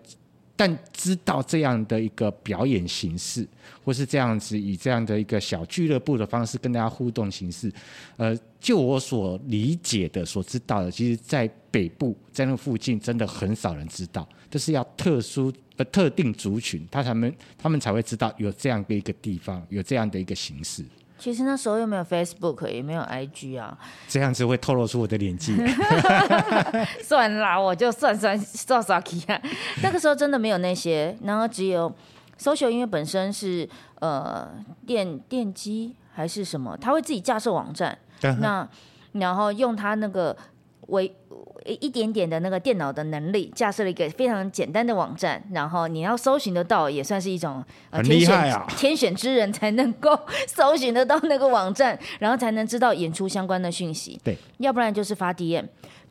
[0.55, 3.45] 但知道这样的一个表演形式，
[3.85, 7.73] 或是这样子以这样的一个小俱乐部的方式跟大家互动形式，
[8.17, 15.53] 呃，就我所理解的、所知道的，其实在北部在那附近真的很少人知道，这是要特殊。
[15.77, 20.85] 的特定族群，他才们他们才会知道有这样的一个地方，有这样的一个形式。
[21.19, 23.79] 其实那时候又没有 Facebook，也没有 IG 啊。
[24.07, 25.57] 这样子会透露出我的年纪。
[27.03, 29.43] 算啦，我就算算算算啊。
[29.83, 31.91] 那个时候真的没有那些，然后只有
[32.39, 33.67] social，因为本身是
[34.01, 34.47] 呃
[34.87, 37.99] 电电机还是什么，他会自己架设网站。
[38.41, 38.69] 那
[39.13, 40.37] 然后用他那个
[40.89, 41.15] 微。
[41.75, 48.67] 一点点的那个电脑的能力，架设了一个非常简单的网站，然后你要搜寻得到，也算是一种很厉害啊！
[48.77, 54.21] 天选之人才能够搜寻得到那个网站，然后才能知道演出相关的讯息。
[54.25, 55.65] 对，要不然就是发 DM。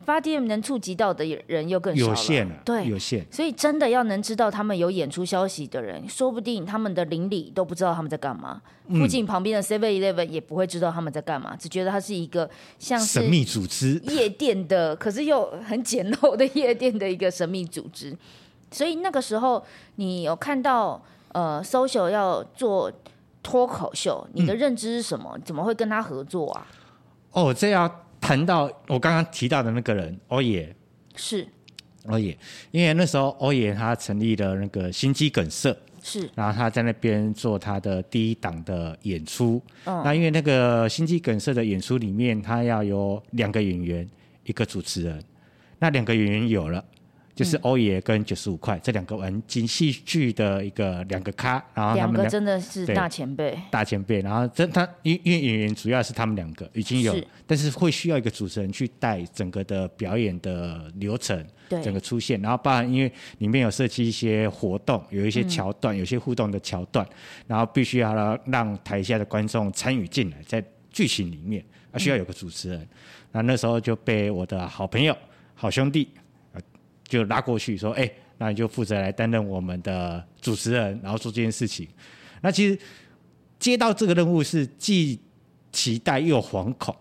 [0.06, 3.26] 发 DM 能触及到的人又更少了，有限对，有限。
[3.30, 18.16] 所以真的要能知道他们有演出消息的人，说不定他们的邻里都不知道他们在干嘛，附近旁边的 Seven Eleven 也不会知道他们在干嘛，只觉得它是一个像神秘组织夜店的，可是又很简陋的夜店的一个神秘组织。
[18.70, 19.62] 所以那个时候，
[19.96, 22.90] 你有看到呃，social 要做。
[23.42, 25.38] 脱口秀，你的认知是什么？
[25.44, 26.66] 怎么会跟他合作啊？
[27.30, 27.88] 哦，这要
[28.26, 30.74] 谈到我刚刚提到的那个人，欧野
[31.14, 31.46] 是
[32.06, 32.36] 欧野，
[32.72, 39.62] 因为那时候欧野他成立了那个心肌梗塞，是，然后他在那边做他的第一档的演出。
[39.84, 44.08] 那因为那个心肌梗塞的演出里面，他要有两个演员，
[44.44, 45.22] 一个主持人，
[45.78, 46.84] 那两个演员有了。
[47.36, 54.22] 就是欧爷跟九十五块这两个玩京戏剧的一个两个咖，然后两个真的是大前辈，大前辈。
[54.22, 57.14] 然后这他因因为演员主要是他们两个已经有，
[57.46, 62.40] 但是会需要一个主持人去带整个的表演的流程，整个出现。
[62.40, 67.06] 然后包含因为里面有设计一些活动，有一些桥段，有些互动的桥段，
[67.46, 72.88] 然后必须要让让台下的观众参与进来，在剧情里面，啊需要有个主持人。
[73.32, 75.14] 那那时候就被我的好朋友、
[75.54, 76.08] 好兄弟。
[77.06, 81.86] 就拉过去说：“哎，那你就负责来担任我们的主持人，然后做这件事情。
[82.42, 82.78] 那其实
[83.58, 85.18] 接到这个任务是既
[85.72, 86.94] 期待又惶恐，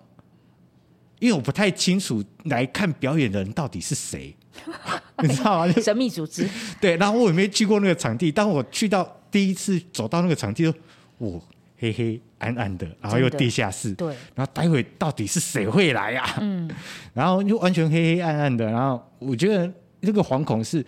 [1.19, 4.35] 因为我不太清楚来看表演的人到底是谁，
[5.23, 5.73] 你知道吗？
[5.81, 6.47] 神秘组织。
[6.79, 8.31] 对，然后我也没去过那个场地。
[8.31, 10.71] 当我去到第一次走到那个场地，
[11.17, 11.41] 我
[11.77, 13.93] 黑黑暗暗的，然后又地下室。
[13.93, 16.37] 对，然后待会到底是谁会来呀？
[16.39, 16.69] 嗯，
[17.13, 18.65] 然后就完全黑黑暗暗的。
[18.65, 19.71] 然后我觉得。
[20.05, 20.85] 这个惶恐是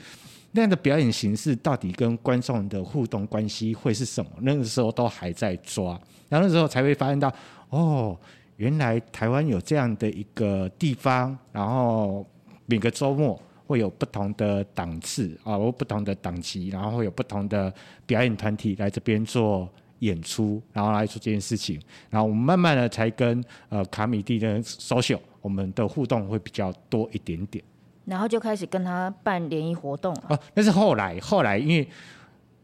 [0.51, 4.31] 那样的表演形式，到底跟观众的互动关系会是什么？
[4.41, 5.99] 那个时候都还在抓，
[6.29, 7.31] 然后那时候才会发现到，
[7.69, 8.17] 哦，
[8.55, 12.25] 原来台湾有这样的一个地方，然后
[12.65, 17.71] 每个周末会有不同的档次啊，或不同的档期，然后会有不同的
[18.05, 27.63] 表演团体来这边做演出，然后来做这件事情，然后我们慢慢的才跟呃卡米蒂的 social，我们的互动会比较多一点点。
[28.07, 31.87] 然后就开始跟他办联谊活动哦，那是后来，后来因为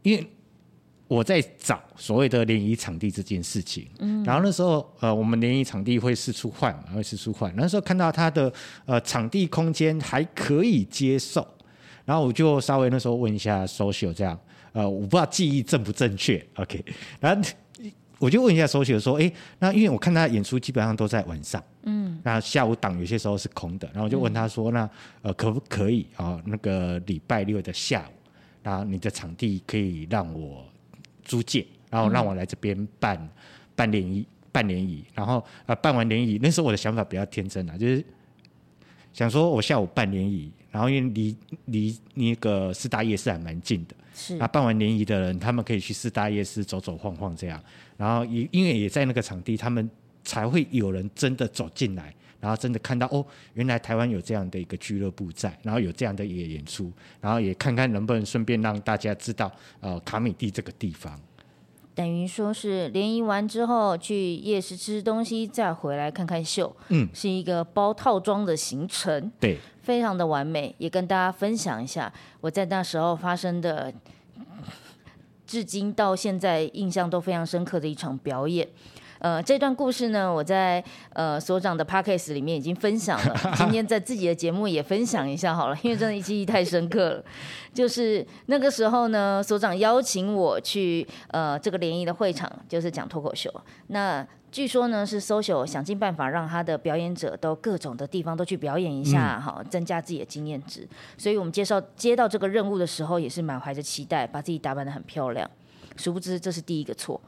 [0.02, 0.26] 因为
[1.06, 7.52] 我在找所谓的联谊场地这件事情，嗯，然后那时候呃，我们联谊场地会四处换嘛，会四处换。
[7.56, 8.52] 那时候看到他的
[8.86, 11.46] 呃场地空间还可以接受，
[12.04, 14.36] 然后我就稍微那时候问一下 social 这样，
[14.72, 16.84] 呃，我不知道记忆正不正确，OK，
[17.20, 17.50] 然后。
[18.20, 24.88] 我就问一下 social 说，哎，那因为我看他演出基本上都在晚上，嗯，那下午档有些时候是空的，然后我就问他说，那
[25.22, 26.42] 呃可不可以啊？
[26.46, 28.12] 那个礼拜六的下午，
[28.62, 30.64] 然后你的场地可以让我
[31.22, 33.28] 租借，然后让我来这边办
[33.74, 38.04] 办联谊，办联谊，然后啊办完联谊，那时候我的想法比较天真啊，就是
[39.12, 43.94] 想说我下午办联谊，然后因为离离那个四大夜市还蛮近的。
[44.16, 47.60] 是啊，办完联谊的人，他们可以去四大夜市走走晃晃这样，
[47.96, 49.90] 然后也因为也在那个场地，他们
[50.24, 61.20] 才会有人真的走进来，然后真的看到哦，原来台湾有这样的一个俱乐部在，然后有这样的一个演出，然后也看看能不能顺便让大家知道呃卡米蒂这个地方。
[61.94, 70.74] 等于说是联谊完之后去夜市吃东西，再回来看看秀，嗯，是一个包套装的行程，对，非常的完美。
[70.78, 73.94] 也跟大家分享一下我在那时候发生的，
[75.46, 78.66] 至今到现在印象都非常深刻的一场表演。
[79.24, 80.84] 呃，这段故事呢，我在
[81.14, 87.24] 呃所长的 podcast 里面已经分享了，今天在自己的节目也分享一下好了，因为真的记忆太深刻了。
[87.72, 93.50] 就是那个时候呢，所长邀请我去呃这个联谊的会场，就是讲脱口秀。
[93.86, 100.86] 那据说呢是 social 想尽办法让他的表演者都各种的地方都去表演一下，哈，增加自己的经验值。
[101.16, 105.50] 所以我们介绍接到这个任务的时候，也是满怀着期待，把自己打扮的很漂亮。
[105.96, 107.20] 殊不知这是第一个错，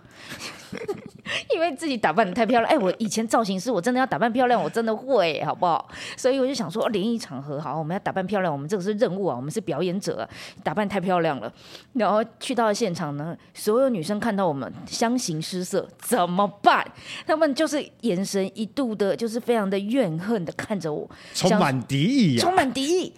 [1.55, 2.72] 因为自己打扮的太漂亮。
[2.72, 5.88] 哎，我以前造型师，我真的要打扮漂亮，我真的会，好不好？
[6.16, 10.29] 所以我就想说，联谊场合好，我们要打扮漂亮，我们这个是任务啊，我们是表演者，
[10.62, 11.52] 打扮太漂亮了。
[11.92, 16.87] 然后去到现场呢，所有女生看到我们相形失色，怎么办？
[17.26, 23.12] 他们就是眼神一度的，就是非常的怨恨的看着我，充满敌意，充满敌意。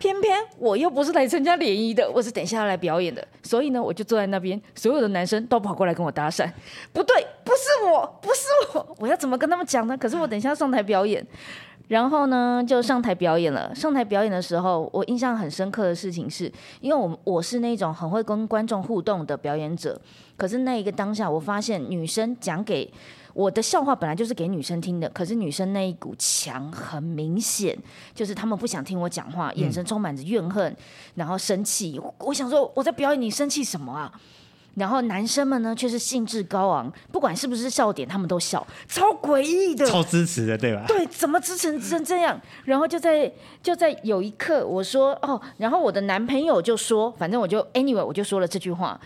[0.00, 6.50] 偏偏我又不是来参加联谊的，我是等下要来表演的，所以呢，我就坐在那边，所有的男生都跑过来跟我搭讪。
[6.90, 8.40] 不对，不是我，不是
[8.72, 9.94] 我，我要怎么跟他们讲呢？
[9.96, 11.24] 可是我等一下上台表演，
[11.88, 13.74] 然后呢，就上台表演了。
[13.74, 16.50] 上台表演的时候，我印象很深刻的事情是，
[16.80, 20.00] 因为我我是那种很会跟观众互动的表演者，
[20.36, 22.92] 可是那一个当下，我发现女生讲给。
[23.32, 27.78] 我的笑话本来就是给女生听的，可是女生那一股墙很明显，
[28.12, 30.76] 就是他们不想听我讲话，眼神充满着怨恨，
[31.14, 31.98] 然后生气。
[32.18, 34.12] 我想说我在表演，你生气什么啊？
[34.74, 40.84] 然后男生们呢却是兴致高昂，不管是不是笑点，他们都笑，超诡异的，超支持的，对吧？
[40.86, 42.40] 对，怎么支持成这样？
[42.64, 49.00] 然后就在就在有一刻，我说哦，然后我的男朋友就说，反正我就 anyway，我就说了这句话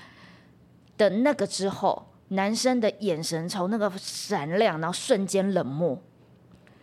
[0.97, 2.07] 的那个之后。
[2.29, 5.97] 男生的眼神从那个闪亮，然后瞬间冷漠。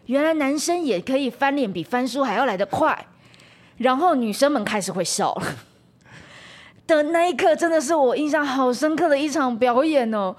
[0.06, 3.08] 原来男生也可以翻脸比翻书还要来得快，
[3.78, 5.56] 然后女生们开始会笑了。
[6.98, 10.36] 的那一刻，真的是我印象好深刻的一场表演哦。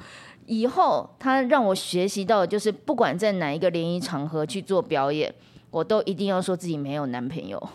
[0.46, 5.32] 以后他让我学习到，就是不管在哪一个联谊场合去做表演，
[5.70, 7.70] 我都一定要说自己没有男朋友，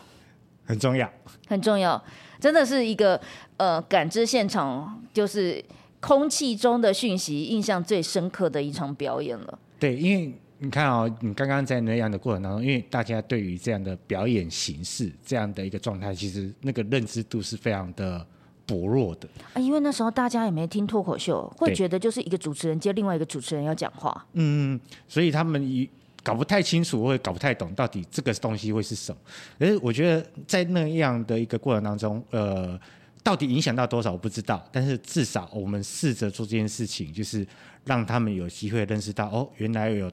[0.65, 1.09] 很重要，
[1.47, 2.03] 很重要，
[2.41, 3.19] 真的是一个
[3.55, 5.63] 呃感知现场就是
[6.01, 9.57] 空气中的讯息，印象最深刻的一场表演了。
[9.79, 18.27] 对，因为你看哦，你刚刚在那样的过程当中，因为大家对于这样的表演形式这样的一个状态，其实那个认知度是非常的。
[18.67, 25.89] 薄弱的啊，因为那时候大家也没听脱口秀，会觉得就是一个主持人接另外一个主持人要讲话，嗯，所以他们一
[26.21, 29.17] 搞不太清楚，或者搞不太懂到底这个东西会是什么。
[29.57, 32.79] 可是我觉得在那样的一个过程当中，呃，
[33.23, 37.47] 到底影响到多少我不知道，但是至少我们试着做这件事情，就是
[37.85, 40.11] 让他们有机会认识到，哦，原来有。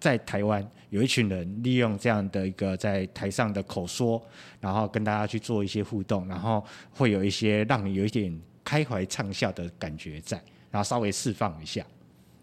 [0.00, 4.20] 在台湾有一群人利用这样的一个在台上的口说，
[4.58, 11.84] 然后跟大家去做一些互动，然后会有一些让你有一点开怀畅笑的感觉在，然后稍微释放一下。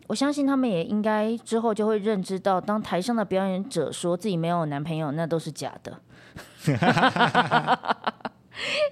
[0.05, 5.99] 我相信他们也应该之后就会认知到，当台上的表演者说自己没有男朋友，那都是假的。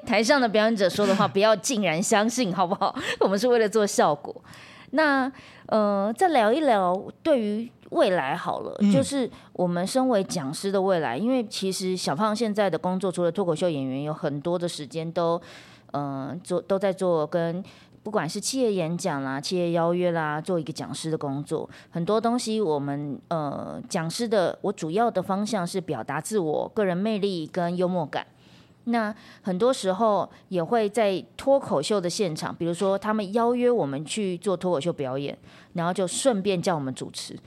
[0.05, 2.93] 台上的表演者说的话，不要竟然相信，好不好？
[3.21, 4.43] 我们是为了做效果。
[4.91, 5.31] 那
[5.67, 7.71] 呃，再聊一聊对于。
[7.95, 15.41] 未来好了，就是我们身为讲师的未来，因为其实小胖现在的工作，除了脱口秀演员，有很多的时间都，
[15.93, 17.63] 嗯，做都在做跟
[18.03, 21.67] 不管是企业演讲啦、企业邀约啦，做一个讲师的工作。
[21.89, 28.27] 很多东西，我们呃讲师的，我主要的方向是表达自我、个人魅力跟幽默感。
[28.87, 35.35] 那很多时候也会在脱口秀的现场，比如说他们邀约我们去做脱口秀表演，
[35.75, 37.37] 然后就顺便叫我们主持，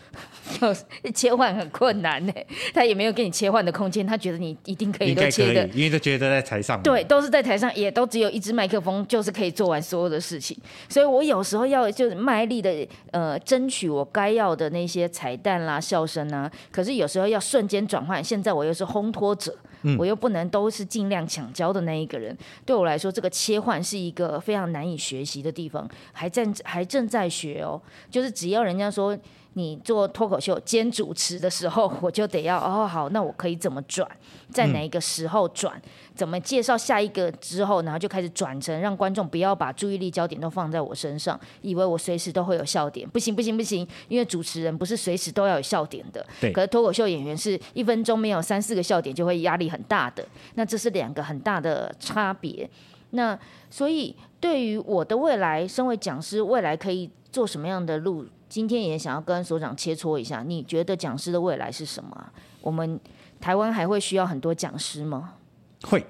[1.14, 2.32] 切换很困难呢。
[2.74, 10.54] 他也没有给你切换的空间，他觉得你一定可以都切的，因为都觉得在台上，对，都是在台上，也都只有一支麦克风，就是可以做完所有的事情。
[10.88, 19.56] 所以我有时候要就是卖力的呃争取我该要的那些彩蛋啦、笑声啊，可是有时候要瞬间转换，现在我又是烘托者。
[19.96, 27.80] 我又不能都是尽量抢教的那一个人，对我来说，这个切换是一个非常难以学习的地方，还正还正在学哦。
[28.10, 29.18] 就是只要人家说。
[29.54, 34.08] 你做脱口秀兼主持的时候， 我就得要哦好，那我可以怎么转，
[34.52, 35.82] 在哪一个时候转，
[36.14, 46.52] 怎么介绍下一个之后，然后就开始转成让观众不要把注意力焦点都放在我身上，以为我随时都会有笑点，不行不行不行，因为主持人不是随时都要有笑点的，对。
[46.52, 52.68] 可是脱口秀演员是一分钟没有三四个笑点就会压力很大的，那这是两个很大的差别。
[53.10, 53.36] 那
[53.70, 58.26] 所以对于我的未来，身为讲师，未来可以做什么样的路？
[58.48, 62.32] 今天也想要跟所长切磋一下，你觉得讲师的未来是什么？
[62.62, 62.98] 我们
[63.40, 65.34] 台湾还会需要很多讲师吗？
[65.82, 66.04] 会。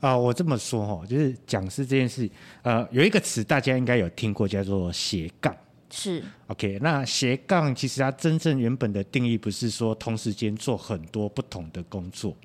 [0.00, 2.28] 啊，我这么说哈，就是讲师这件事，
[2.62, 5.56] 呃，有一个词大家应该有听过，叫做斜杠。
[5.90, 6.22] 是。
[6.48, 12.36] OK，那斜杠其实它真正原本的定义不是说同时间做很多不同的工作，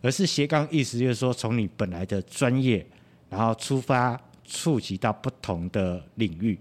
[0.00, 2.84] 而是斜杠意思就是说从你本来的专业，
[3.32, 6.56] 然后出发触及到不同的领域。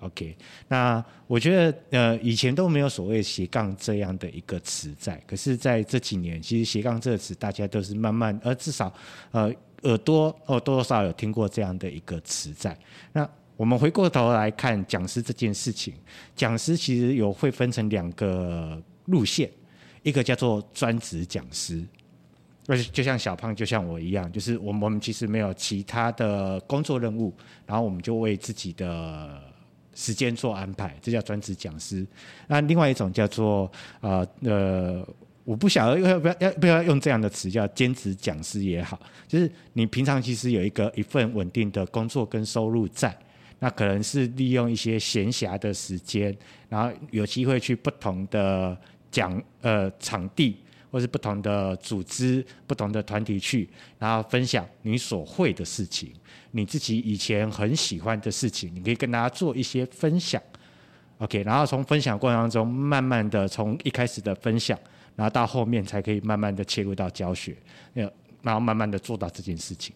[0.00, 0.36] OK，
[0.68, 8.92] 那我觉得呃以前都没有所谓斜杠这样的一个词在，可是在这几年，其实斜杠这个词大家都是慢慢，呃至少
[9.30, 9.50] 呃
[9.84, 12.76] 耳朵哦多多少有听过这样的一个词在。
[13.12, 15.94] 那我们回过头来看讲师这件事情，
[16.36, 19.50] 讲师其实有会分成两个路线，
[20.02, 21.82] 一个叫做专职讲师，
[22.66, 27.34] 而且就像小胖就像我一样，就是我们我们其实没有其他的工作任务，
[27.66, 29.40] 然后我们就为自己的。
[29.96, 32.04] 时间做安排，这叫专职讲师。
[32.48, 35.06] 那另外一种叫做呃呃，
[35.44, 38.98] 我不晓得要不要要不要用这样的词，叫兼职讲师也好。
[39.28, 43.16] 就是你平常其实有一个一份稳定的工作跟收入在，
[43.60, 46.36] 那可能是利用一些闲暇的时间，
[46.68, 48.76] 然后有机会去不同的
[49.12, 50.56] 讲呃场地。
[50.94, 53.68] 或是不同的组织、不同的团体去，
[53.98, 56.12] 然后分享你所会的事情，
[56.52, 60.40] 你自己以前很喜欢的事情，你可以跟大家做一些分享。
[61.18, 64.78] OK，然后从分享过程当中，慢慢的从一开始的分享，
[65.16, 67.56] 然后到后面才可以慢慢的切入到教学，
[68.42, 69.92] 然后慢慢的做到这件事情。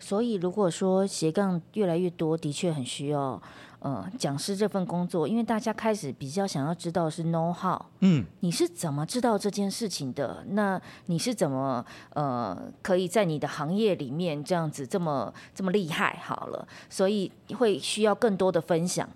[0.00, 3.40] 所以，如果说斜杠越来越多，的确很需要。
[3.80, 10.44] 呃，讲师这份工作，因为大家开始比较想要知道是 know how，嗯，你是怎么知道这件事情的？
[10.50, 16.18] 那你是怎么呃，可以在你的行业里面这样子这么这么厉害？
[16.22, 19.08] 好了，所以会需要更多的分享。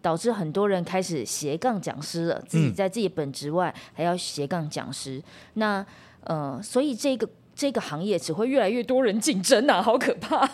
[0.00, 5.22] 导致很多人开始斜杠讲师了，自己在自己本职外还要斜杠讲师。
[5.54, 5.86] 那
[6.24, 10.48] 呃，所以这个这个行业只会越来越多人竞争啊， 好可怕！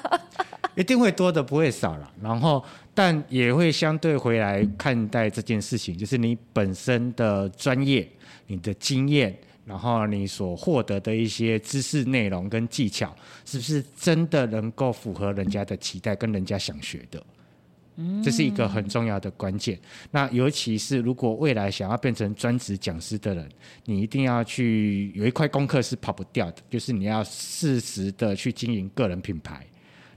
[0.75, 2.13] 一定会多的，不会少了。
[2.23, 2.63] 然后，
[2.95, 8.09] 但也会相对回来看待这件事情，就是你本身的专业、
[8.47, 17.21] 你的经验，然后你所获得的一些知识内容跟技巧，是不是真的能够符合人家的期待跟人家想学的？
[18.23, 19.79] 这是一个很重要的关键。
[20.11, 23.49] 那尤其是如果未来想要变成专职讲师的人，
[23.85, 29.67] 你一定要去有一块功课是跑不掉的，就是你要适时的去经营个人品牌。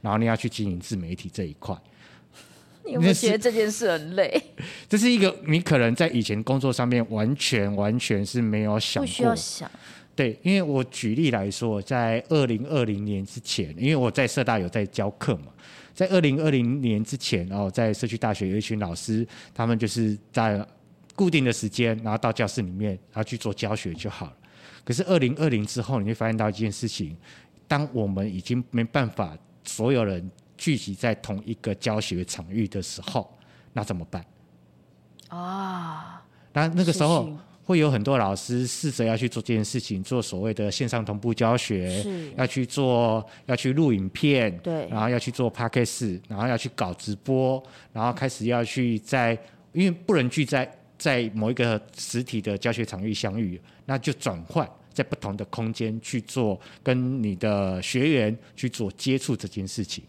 [0.02, 1.78] 然后你要去经营自媒体这一块，
[2.84, 4.42] 你有没有觉得这件事很累？
[4.90, 9.08] 这是一个你可能在以前工作上面完全完全是没有想过。
[9.08, 9.70] 不需要想。
[10.16, 15.54] 对，因为我举例来说，在二零二零年之前，因为我在社大有在教课嘛，
[15.94, 20.66] 在二零二零年之前，然后在社区大学有一群老师，他们就是在
[21.16, 24.34] 固定的时间，然后到教室里面，然后去做教学就好了。
[24.84, 27.16] 可是二零二零之后，你会发现到一件事情，
[27.68, 29.38] 当我们已经没办法。
[29.64, 33.32] 所有人聚集在同一个教学场域的时候，
[33.74, 34.26] 那怎么办？
[35.28, 37.30] 啊，那那个时候
[37.72, 42.06] 会有很多老师试着要去做这件事情，做所谓的线上同步教学，
[42.38, 47.64] 要去做，要去录影片，对，然后要去做 p a c k a g e 然后要去搞直播，
[47.94, 49.38] 然后开始要去在，
[49.72, 54.70] 因为不能聚在在某一个实体的教学场域相遇，那就转换。
[54.94, 60.04] 在不同的空间去做，跟你的学员去做接触这件事情，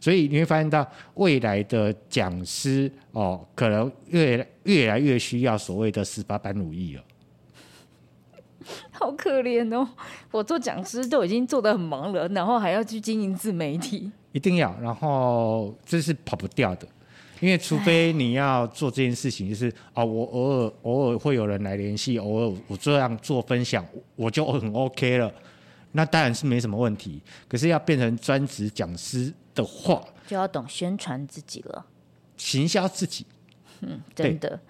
[0.00, 7.02] 所以你会发现到未来的讲师哦，可能越越来越需要所谓的十八般武艺了。
[8.90, 9.86] 好可怜哦！
[10.30, 16.88] 我做讲师都已经做的很忙了，然后还要去经营自媒体，一定要，然后这是跑不掉的。
[17.40, 23.84] 因为除非你要做这件事情，就是啊，我偶尔偶尔会有人来联系，偶尔我这样做分享，
[24.16, 25.30] 我就很 OK 了。
[25.92, 27.20] 那当然是没什么问题。
[27.46, 31.86] 可是要变成专职讲师的话，就要懂宣传自己了，
[32.36, 33.26] 行销自己。
[33.80, 34.60] 嗯，真的。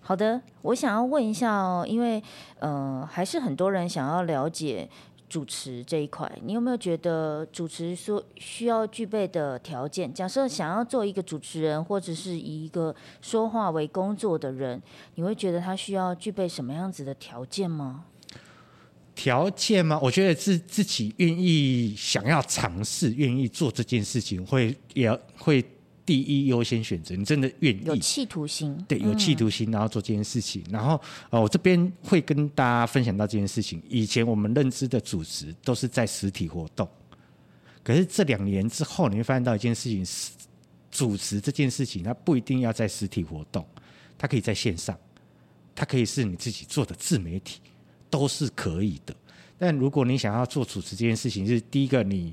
[0.00, 2.22] 好的，我想要问一下哦，因为
[2.58, 4.88] 呃，还是很多人想要了解。
[5.26, 10.12] 主持这一块，你有没有觉得主持说需要具备的条件？
[10.12, 14.80] 假设想要做一个主持人，或者是以一个说话为工作的人，
[15.16, 18.04] 你会觉得他需要具备什么样子的条件吗？
[19.14, 19.98] 条件吗？
[20.02, 25.64] 我觉得是自己愿意想要尝试，愿意做这件事情，会也会。
[26.06, 30.62] 第一优先选择，你真的愿意有企图心，对，有企图心，然后做这件事情。
[30.68, 31.00] 然后，
[31.30, 33.82] 呃，我这边会跟大家分享到这件事情。
[33.88, 36.86] 以前我们认知的主持都是在实体活动，
[37.82, 40.32] 可是这两年之后，你会发现到一件事情：是
[40.90, 43.66] 主持这件事情，它不一定要在实体活动，
[44.18, 44.94] 它可以在线上，
[45.74, 47.60] 它可以是你自己做的自媒体，
[48.14, 49.12] 都是可以的。
[49.58, 52.32] 但如果你想要做主持这件事情，是第一个你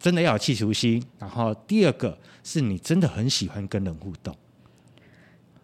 [0.00, 4.34] 真的要有企图心，然后第二个是你真的很喜欢跟人互动。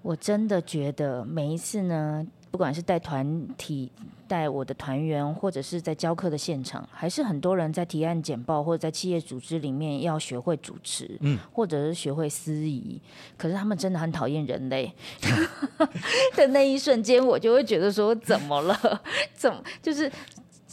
[0.03, 3.91] 我真的觉得每一次呢，不管是带团体、
[4.27, 13.01] 带我的团员，或者是在教课的现场，还是很多人在提案简报或者在企业组织里面要学会主持，嗯，或者是学会司仪，
[13.37, 14.93] 可是他们真的很讨厌人类
[16.37, 19.03] 的那一瞬间，我就会觉得说，怎么了？
[19.33, 20.11] 怎么就是？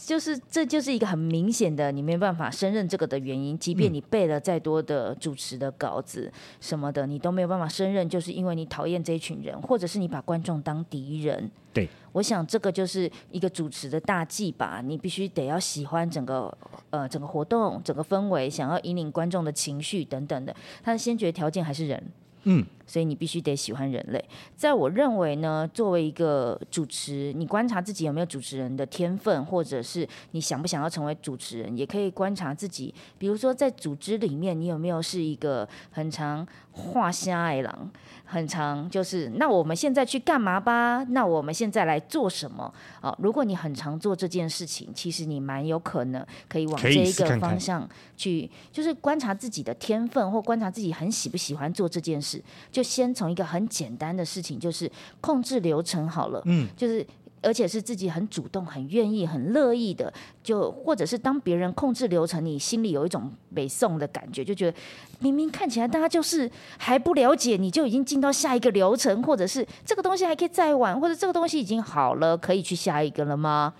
[0.06, 3.58] 就是，这就是一个很明显的，你没办法胜任这个的原因。
[3.58, 11.50] 即便你背了再多的主持的稿子什么的，你都没有办法胜任，就是因为你讨厌这一群人，或者是你把观众当敌人。
[11.72, 14.80] 对，我想这个就是一个主持的大忌吧。
[14.82, 16.56] 你必须得要喜欢整个
[16.90, 22.02] 呃整个活动、整个氛围，想要引领观众的情绪等等的，它的先决条件还是人。
[22.44, 24.24] 嗯，所以你必须得喜欢人类。
[24.56, 32.92] 在我认为呢，作为一个主持，你观察自己有没有主持人的天分，或者是你想不想要成为主持人，也可以观察自己。
[33.18, 37.90] 比如说，在组织里面，你有没有是一个很常画虾爱狼，
[38.24, 41.04] 很常就是那我们现在去干嘛吧？
[41.10, 42.72] 那我们现在来做什么？
[43.02, 52.42] 哦，如果你很常做这件事情，其实你蛮有可能可以往这一个方向去，就是观察自己的天分，或观察自己很喜不喜欢做这件事。
[52.70, 56.42] 就先从一个很简单的事情，就是控制流程好了。
[56.46, 57.06] 嗯，就是
[57.40, 60.12] 而且是自己很主动、很愿意、很乐意的，
[60.42, 64.76] 就或者是当别人控制流程，你心里有一种北宋的感觉，就觉得
[65.20, 73.74] 明明看起来大家就是还不了解，你就已经进到下一个流程，或者是这个东西还可以再玩，或者这个东西已经好了，可以去下一个了吗？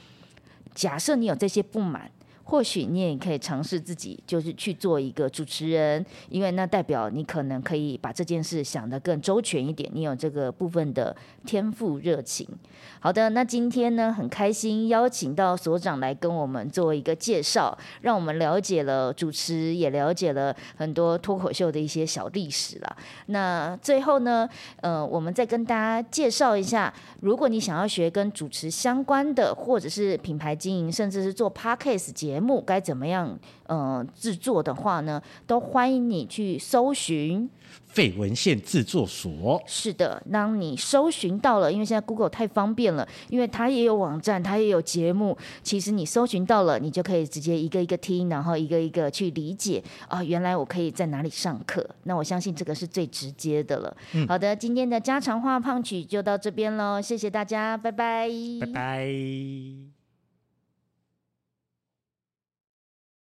[0.75, 2.11] 假设你有这些不满。
[2.49, 12.49] 或许你也可以尝试自己就是去做一个主持人，因为那代表你可能可以把这件事想得更周全一点，你有这个部分的天赋热情。
[13.01, 22.97] 好的，那今天呢很开心邀请到所长来跟我们做一个介绍，让我们了解了主持，也了解了很多脱口秀的一些小历史了。
[23.27, 24.49] 那最后呢，
[24.81, 37.49] 呃，我们再跟大家介绍一下，如果你想要学跟主持相关的，或者是品牌经营，甚至是做 podcast 节目，该怎么样呃制作的话呢，都欢迎你去搜寻。
[37.87, 45.37] 废文献制作所是的，当你搜寻到了，因为现在 Google 太方便了，因为它也有网站，它也有节目。
[45.63, 51.87] 其实你搜寻到了，你就可以直接一个一个听，然后一个一个去理解啊，原来我可以在哪里上课。
[52.05, 53.97] 那我相信这个是最直接的了。
[54.29, 58.31] 好的，今天的家常话胖曲就到这边喽，谢谢大家，拜拜，
[58.61, 59.98] 拜拜。